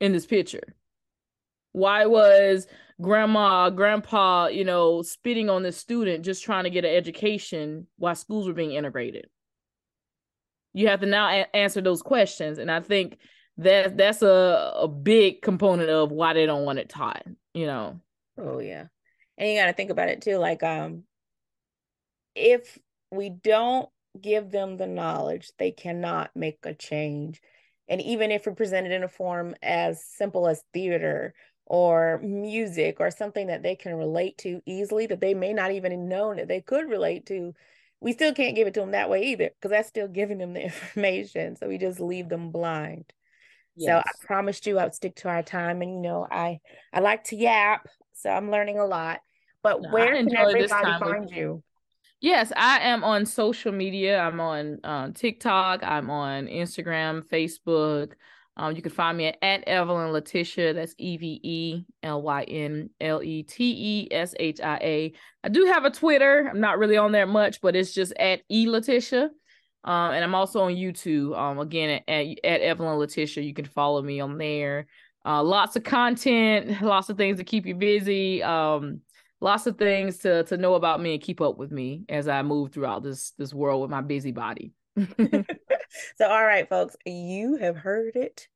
in 0.00 0.12
this 0.12 0.26
picture? 0.26 0.76
Why 1.72 2.06
was 2.06 2.66
grandma, 3.00 3.70
grandpa, 3.70 4.46
you 4.46 4.64
know, 4.64 5.02
spitting 5.02 5.50
on 5.50 5.62
this 5.62 5.76
student 5.76 6.24
just 6.24 6.44
trying 6.44 6.64
to 6.64 6.70
get 6.70 6.84
an 6.84 6.94
education 6.94 7.86
while 7.96 8.14
schools 8.14 8.46
were 8.46 8.54
being 8.54 8.72
integrated? 8.72 9.26
You 10.74 10.88
have 10.88 11.00
to 11.00 11.06
now 11.06 11.28
a- 11.28 11.56
answer 11.56 11.80
those 11.80 12.02
questions, 12.02 12.58
and 12.58 12.70
I 12.70 12.80
think 12.80 13.18
that 13.58 13.96
that's 13.96 14.22
a 14.22 14.72
a 14.76 14.88
big 14.88 15.42
component 15.42 15.90
of 15.90 16.10
why 16.10 16.32
they 16.32 16.46
don't 16.46 16.64
want 16.64 16.78
it 16.78 16.88
taught. 16.88 17.24
You 17.54 17.66
know. 17.66 18.00
Oh 18.38 18.58
yeah, 18.58 18.86
and 19.36 19.50
you 19.50 19.58
got 19.58 19.66
to 19.66 19.74
think 19.74 19.90
about 19.90 20.08
it 20.08 20.22
too. 20.22 20.38
Like, 20.38 20.62
um, 20.62 21.04
if 22.34 22.78
we 23.10 23.28
don't 23.28 23.88
give 24.20 24.50
them 24.50 24.76
the 24.76 24.86
knowledge, 24.86 25.50
they 25.58 25.70
cannot 25.70 26.30
make 26.34 26.58
a 26.64 26.74
change. 26.74 27.40
And 27.88 28.00
even 28.00 28.30
if 28.30 28.46
we 28.46 28.52
present 28.52 28.86
it 28.86 28.92
in 28.92 29.02
a 29.02 29.08
form 29.08 29.54
as 29.62 30.02
simple 30.04 30.46
as 30.46 30.62
theater 30.72 31.34
or 31.72 32.20
music 32.22 32.98
or 33.00 33.10
something 33.10 33.46
that 33.46 33.62
they 33.62 33.74
can 33.74 33.94
relate 33.94 34.36
to 34.36 34.60
easily 34.66 35.06
that 35.06 35.22
they 35.22 35.32
may 35.32 35.54
not 35.54 35.72
even 35.72 36.06
know 36.06 36.34
that 36.34 36.46
they 36.46 36.60
could 36.60 36.86
relate 36.86 37.24
to 37.24 37.54
we 37.98 38.12
still 38.12 38.34
can't 38.34 38.54
give 38.54 38.66
it 38.66 38.74
to 38.74 38.80
them 38.80 38.90
that 38.90 39.08
way 39.08 39.22
either 39.22 39.48
because 39.56 39.70
that's 39.70 39.88
still 39.88 40.06
giving 40.20 40.36
them 40.36 40.52
the 40.52 40.64
information 40.64 41.56
so 41.56 41.66
we 41.66 41.78
just 41.78 41.98
leave 41.98 42.28
them 42.28 42.50
blind 42.50 43.10
yes. 43.74 43.88
so 43.88 43.98
i 43.98 44.26
promised 44.26 44.66
you 44.66 44.78
i 44.78 44.84
would 44.84 44.94
stick 44.94 45.16
to 45.16 45.28
our 45.28 45.42
time 45.42 45.80
and 45.80 45.94
you 45.94 46.00
know 46.02 46.26
i 46.30 46.60
i 46.92 47.00
like 47.00 47.24
to 47.24 47.36
yap 47.36 47.88
so 48.12 48.28
i'm 48.28 48.50
learning 48.50 48.78
a 48.78 48.84
lot 48.84 49.20
but 49.62 49.80
no, 49.80 49.90
where 49.90 50.14
can 50.14 50.36
everybody 50.36 50.68
find 50.68 51.30
you 51.30 51.62
Yes, 52.24 52.52
I 52.56 52.78
am 52.82 53.02
on 53.02 53.26
social 53.26 53.72
media. 53.72 54.20
I'm 54.20 54.38
on 54.38 54.78
uh, 54.84 55.10
TikTok. 55.12 55.82
I'm 55.82 56.08
on 56.08 56.46
Instagram, 56.46 57.24
Facebook. 57.24 58.12
Um, 58.56 58.76
you 58.76 58.82
can 58.82 58.92
find 58.92 59.16
me 59.16 59.26
at, 59.26 59.38
at 59.42 59.64
Evelyn 59.66 60.12
Leteshia. 60.12 60.74
That's 60.74 60.94
E 60.98 61.16
V 61.16 61.40
E 61.42 61.84
L 62.02 62.20
Y 62.22 62.42
N 62.42 62.90
L 63.00 63.22
E 63.22 63.42
T 63.42 63.64
E 63.64 64.08
S 64.10 64.34
H 64.38 64.60
I 64.60 64.76
A. 64.76 65.12
I 65.42 65.48
do 65.48 65.64
have 65.66 65.84
a 65.84 65.90
Twitter. 65.90 66.48
I'm 66.50 66.60
not 66.60 66.78
really 66.78 66.96
on 66.96 67.12
there 67.12 67.26
much, 67.26 67.60
but 67.60 67.74
it's 67.74 67.92
just 67.92 68.12
at 68.18 68.42
E 68.50 68.66
Leteshia. 68.66 69.28
Um, 69.84 70.12
and 70.12 70.22
I'm 70.22 70.34
also 70.34 70.60
on 70.62 70.72
YouTube. 70.72 71.36
Um, 71.36 71.58
again 71.58 72.02
at, 72.06 72.26
at 72.44 72.60
Evelyn 72.60 72.98
Leteshia. 72.98 73.44
You 73.44 73.54
can 73.54 73.64
follow 73.64 74.02
me 74.02 74.20
on 74.20 74.36
there. 74.36 74.86
Uh, 75.24 75.42
lots 75.42 75.76
of 75.76 75.84
content, 75.84 76.82
lots 76.82 77.08
of 77.08 77.16
things 77.16 77.38
to 77.38 77.44
keep 77.44 77.64
you 77.64 77.74
busy. 77.74 78.42
Um, 78.42 79.00
lots 79.40 79.66
of 79.66 79.78
things 79.78 80.18
to 80.18 80.44
to 80.44 80.56
know 80.56 80.74
about 80.74 81.00
me 81.00 81.14
and 81.14 81.22
keep 81.22 81.40
up 81.40 81.56
with 81.56 81.70
me 81.70 82.04
as 82.08 82.28
I 82.28 82.42
move 82.42 82.72
throughout 82.72 83.02
this 83.02 83.32
this 83.38 83.54
world 83.54 83.80
with 83.80 83.90
my 83.90 84.02
busy 84.02 84.32
body. 84.32 84.72
so 86.16 86.28
all 86.28 86.44
right 86.44 86.68
folks 86.68 86.96
you 87.04 87.56
have 87.56 87.76
heard 87.76 88.16
it 88.16 88.48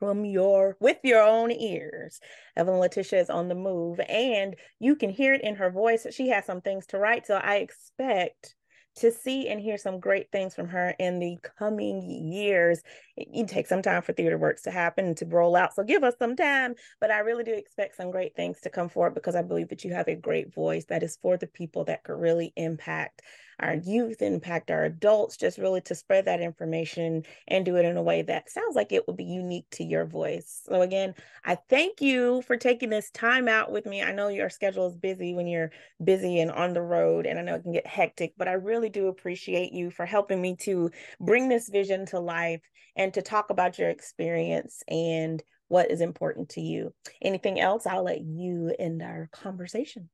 from 0.00 0.24
your 0.24 0.76
with 0.80 0.98
your 1.02 1.22
own 1.22 1.50
ears 1.50 2.20
evelyn 2.56 2.80
leteshia 2.80 3.20
is 3.20 3.30
on 3.30 3.48
the 3.48 3.54
move 3.54 4.00
and 4.08 4.56
you 4.80 4.96
can 4.96 5.10
hear 5.10 5.34
it 5.34 5.42
in 5.42 5.54
her 5.54 5.70
voice 5.70 6.06
she 6.10 6.28
has 6.28 6.44
some 6.44 6.60
things 6.60 6.86
to 6.86 6.98
write 6.98 7.26
so 7.26 7.36
i 7.36 7.56
expect 7.56 8.54
to 8.96 9.10
see 9.10 9.48
and 9.48 9.60
hear 9.60 9.76
some 9.76 9.98
great 9.98 10.30
things 10.30 10.54
from 10.54 10.68
her 10.68 10.94
in 10.98 11.18
the 11.18 11.36
coming 11.58 12.00
years. 12.32 12.80
It, 13.16 13.48
takes 13.48 13.68
some 13.68 13.82
time 13.82 14.02
for 14.02 14.12
theater 14.12 14.38
works 14.38 14.62
to 14.62 14.70
happen 14.70 15.14
to 15.16 15.26
roll 15.26 15.56
out. 15.56 15.74
So 15.74 15.82
give 15.82 16.04
us 16.04 16.14
some 16.18 16.36
time. 16.36 16.74
But 17.00 17.10
I 17.10 17.18
really 17.18 17.44
do 17.44 17.52
expect 17.52 17.96
some 17.96 18.10
great 18.10 18.36
things 18.36 18.60
to 18.62 18.70
come 18.70 18.88
forward 18.88 19.14
because 19.14 19.34
I 19.34 19.42
believe 19.42 19.68
that 19.68 19.84
you 19.84 19.92
have 19.94 20.08
a 20.08 20.14
great 20.14 20.54
voice 20.54 20.84
that 20.86 21.02
is 21.02 21.18
for 21.20 21.36
the 21.36 21.46
people 21.46 21.84
that 21.84 22.04
could 22.04 22.18
really 22.18 22.52
impact 22.56 23.22
our 23.60 23.74
youth, 23.74 24.22
impact 24.22 24.70
our 24.70 24.84
adults, 24.84 25.36
just 25.36 25.58
really 25.58 25.80
to 25.82 25.94
spread 25.94 26.24
that 26.26 26.40
information 26.40 27.24
and 27.48 27.64
do 27.64 27.76
it 27.76 27.84
in 27.84 27.96
a 27.96 28.02
way 28.02 28.22
that 28.22 28.50
sounds 28.50 28.74
like 28.74 28.92
it 28.92 29.06
would 29.06 29.16
be 29.16 29.24
unique 29.24 29.66
to 29.72 29.84
your 29.84 30.04
voice. 30.04 30.62
So, 30.64 30.82
again, 30.82 31.14
I 31.44 31.56
thank 31.68 32.00
you 32.00 32.42
for 32.42 32.56
taking 32.56 32.90
this 32.90 33.10
time 33.10 33.48
out 33.48 33.70
with 33.70 33.86
me. 33.86 34.02
I 34.02 34.12
know 34.12 34.28
your 34.28 34.50
schedule 34.50 34.88
is 34.88 34.96
busy 34.96 35.34
when 35.34 35.46
you're 35.46 35.70
busy 36.02 36.40
and 36.40 36.50
on 36.50 36.72
the 36.72 36.82
road, 36.82 37.26
and 37.26 37.38
I 37.38 37.42
know 37.42 37.56
it 37.56 37.62
can 37.62 37.72
get 37.72 37.86
hectic, 37.86 38.34
but 38.36 38.48
I 38.48 38.52
really 38.52 38.88
do 38.88 39.08
appreciate 39.08 39.72
you 39.72 39.90
for 39.90 40.06
helping 40.06 40.40
me 40.40 40.56
to 40.60 40.90
bring 41.20 41.48
this 41.48 41.68
vision 41.68 42.06
to 42.06 42.20
life 42.20 42.62
and 42.96 43.12
to 43.14 43.22
talk 43.22 43.50
about 43.50 43.78
your 43.78 43.88
experience 43.90 44.82
and 44.88 45.42
what 45.68 45.90
is 45.90 46.00
important 46.00 46.50
to 46.50 46.60
you. 46.60 46.92
Anything 47.22 47.58
else? 47.58 47.86
I'll 47.86 48.04
let 48.04 48.20
you 48.20 48.74
end 48.78 49.02
our 49.02 49.28
conversation. 49.32 50.08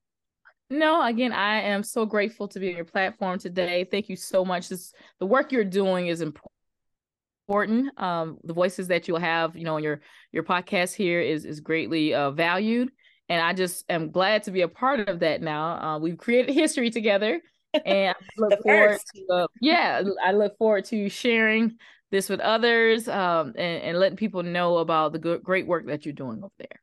No, 0.71 1.05
again, 1.05 1.33
I 1.33 1.63
am 1.63 1.83
so 1.83 2.05
grateful 2.05 2.47
to 2.47 2.57
be 2.59 2.69
on 2.69 2.77
your 2.77 2.85
platform 2.85 3.37
today. 3.37 3.83
Thank 3.83 4.07
you 4.07 4.15
so 4.15 4.45
much. 4.45 4.69
This, 4.69 4.93
the 5.19 5.25
work 5.25 5.51
you're 5.51 5.65
doing 5.65 6.07
is 6.07 6.21
important. 6.21 7.99
Um, 7.99 8.37
the 8.45 8.53
voices 8.53 8.87
that 8.87 9.05
you'll 9.05 9.19
have, 9.19 9.57
you 9.57 9.65
know, 9.65 9.75
on 9.75 9.83
your 9.83 9.99
your 10.31 10.43
podcast 10.43 10.93
here 10.95 11.19
is 11.19 11.43
is 11.43 11.59
greatly 11.59 12.13
uh, 12.13 12.31
valued, 12.31 12.89
and 13.27 13.41
I 13.45 13.51
just 13.51 13.83
am 13.89 14.11
glad 14.11 14.43
to 14.43 14.51
be 14.51 14.61
a 14.61 14.69
part 14.69 15.09
of 15.09 15.19
that. 15.19 15.41
Now, 15.41 15.95
uh, 15.95 15.99
we've 15.99 16.17
created 16.17 16.53
history 16.53 16.89
together, 16.89 17.41
and 17.85 18.15
I 18.15 18.23
look 18.37 18.63
forward 18.63 18.99
to 19.13 19.33
uh, 19.33 19.47
yeah, 19.59 20.01
I 20.23 20.31
look 20.31 20.57
forward 20.57 20.85
to 20.85 21.09
sharing 21.09 21.77
this 22.11 22.29
with 22.29 22.39
others 22.39 23.09
um, 23.09 23.47
and, 23.57 23.83
and 23.83 23.99
letting 23.99 24.15
people 24.15 24.41
know 24.41 24.77
about 24.77 25.11
the 25.11 25.19
good, 25.19 25.43
great 25.43 25.67
work 25.67 25.87
that 25.87 26.05
you're 26.05 26.13
doing 26.13 26.41
over 26.41 26.53
there. 26.57 26.79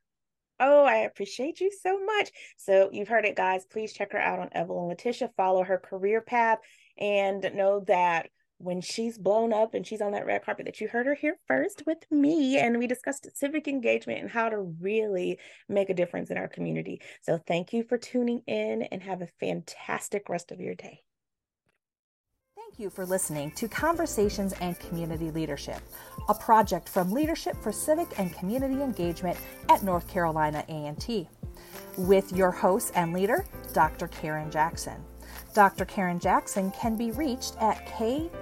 Oh, 0.59 0.83
I 0.83 0.97
appreciate 0.97 1.61
you 1.61 1.71
so 1.81 2.03
much. 2.03 2.31
So 2.57 2.89
you've 2.91 3.07
heard 3.07 3.25
it, 3.25 3.35
guys. 3.35 3.65
Please 3.65 3.93
check 3.93 4.11
her 4.11 4.19
out 4.19 4.39
on 4.39 4.49
Evelyn 4.51 4.95
Leteshia. 4.95 5.29
Follow 5.35 5.63
her 5.63 5.77
career 5.77 6.21
path 6.21 6.59
and 6.97 7.49
know 7.53 7.83
that 7.87 8.29
when 8.57 8.81
she's 8.81 9.17
blown 9.17 9.53
up 9.53 9.73
and 9.73 9.87
she's 9.87 10.01
on 10.01 10.11
that 10.11 10.25
red 10.25 10.43
carpet 10.43 10.65
that 10.65 10.81
you 10.81 10.87
heard 10.89 11.05
her 11.05 11.15
here 11.15 11.37
first 11.47 11.83
with 11.87 11.99
me 12.11 12.57
and 12.57 12.77
we 12.77 12.87
discussed 12.87 13.29
civic 13.33 13.69
engagement 13.69 14.19
and 14.19 14.29
how 14.29 14.49
to 14.49 14.59
really 14.81 15.39
make 15.69 15.89
a 15.89 15.93
difference 15.93 16.29
in 16.29 16.37
our 16.37 16.49
community. 16.49 17.01
So 17.21 17.39
thank 17.47 17.71
you 17.71 17.83
for 17.83 17.97
tuning 17.97 18.41
in 18.47 18.83
and 18.83 19.01
have 19.01 19.21
a 19.21 19.29
fantastic 19.39 20.27
rest 20.27 20.51
of 20.51 20.59
your 20.59 20.75
day. 20.75 21.03
Thank 22.69 22.81
you 22.81 22.91
for 22.91 23.05
listening 23.07 23.49
to 23.53 23.67
Conversations 23.67 24.53
and 24.61 24.79
Community 24.79 25.31
Leadership, 25.31 25.81
a 26.29 26.35
project 26.35 26.87
from 26.87 27.11
Leadership 27.11 27.57
for 27.63 27.71
Civic 27.71 28.19
and 28.19 28.31
Community 28.31 28.83
Engagement 28.83 29.39
at 29.69 29.81
North 29.81 30.07
Carolina 30.07 30.63
A&T, 30.69 31.27
with 31.97 32.31
your 32.31 32.51
host 32.51 32.91
and 32.93 33.11
leader, 33.11 33.43
Dr. 33.73 34.07
Karen 34.09 34.51
Jackson. 34.51 35.03
Dr. 35.55 35.83
Karen 35.85 36.19
Jackson 36.19 36.69
can 36.69 36.95
be 36.95 37.09
reached 37.09 37.55
at 37.59 37.87
ktjackson 37.87 38.35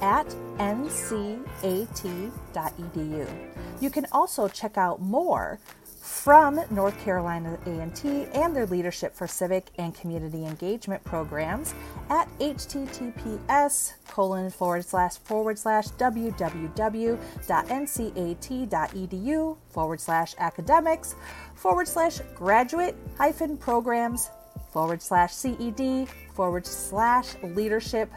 at 0.00 0.26
ncat.edu. 0.58 1.42
You 3.80 3.90
can 3.90 4.06
also 4.12 4.46
check 4.46 4.78
out 4.78 5.00
more 5.00 5.58
from 6.12 6.60
North 6.70 6.96
Carolina 7.02 7.58
A&T 7.66 8.26
and 8.34 8.54
their 8.54 8.66
Leadership 8.66 9.14
for 9.16 9.26
Civic 9.26 9.68
and 9.78 9.94
Community 9.94 10.44
Engagement 10.44 11.02
programs 11.02 11.74
at 12.10 12.28
https 12.38 13.94
colon 14.06 14.50
forward 14.50 14.84
slash 14.84 15.16
forward 15.16 15.58
slash 15.58 15.88
www.ncat.edu 15.88 17.16
forward 19.70 20.00
slash 20.00 20.34
academics 20.38 21.14
forward 21.54 21.88
slash 21.88 22.20
graduate 22.36 22.94
hyphen 23.16 23.56
programs 23.56 24.28
forward 24.70 25.00
slash 25.02 25.34
CED 25.34 26.06
forward 26.34 26.66
slash 26.66 27.34
leadership 27.42 28.10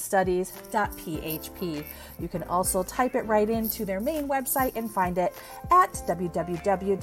studies.php. 0.00 1.84
You 2.18 2.28
can 2.28 2.42
also 2.44 2.82
type 2.82 3.14
it 3.14 3.22
right 3.26 3.48
into 3.48 3.84
their 3.84 4.00
main 4.00 4.28
website 4.28 4.76
and 4.76 4.90
find 4.90 5.18
it 5.18 5.32
at 5.70 5.92
www.ncat.edu. 6.08 7.00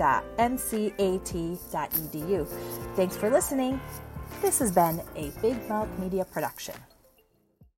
Thanks 2.96 3.18
for 3.18 3.30
listening. 3.30 3.80
This 4.42 4.60
has 4.60 4.72
been 4.72 5.02
a 5.16 5.32
Big 5.42 5.70
Mouth 5.70 5.90
Media 6.00 6.26
production. 6.26 6.76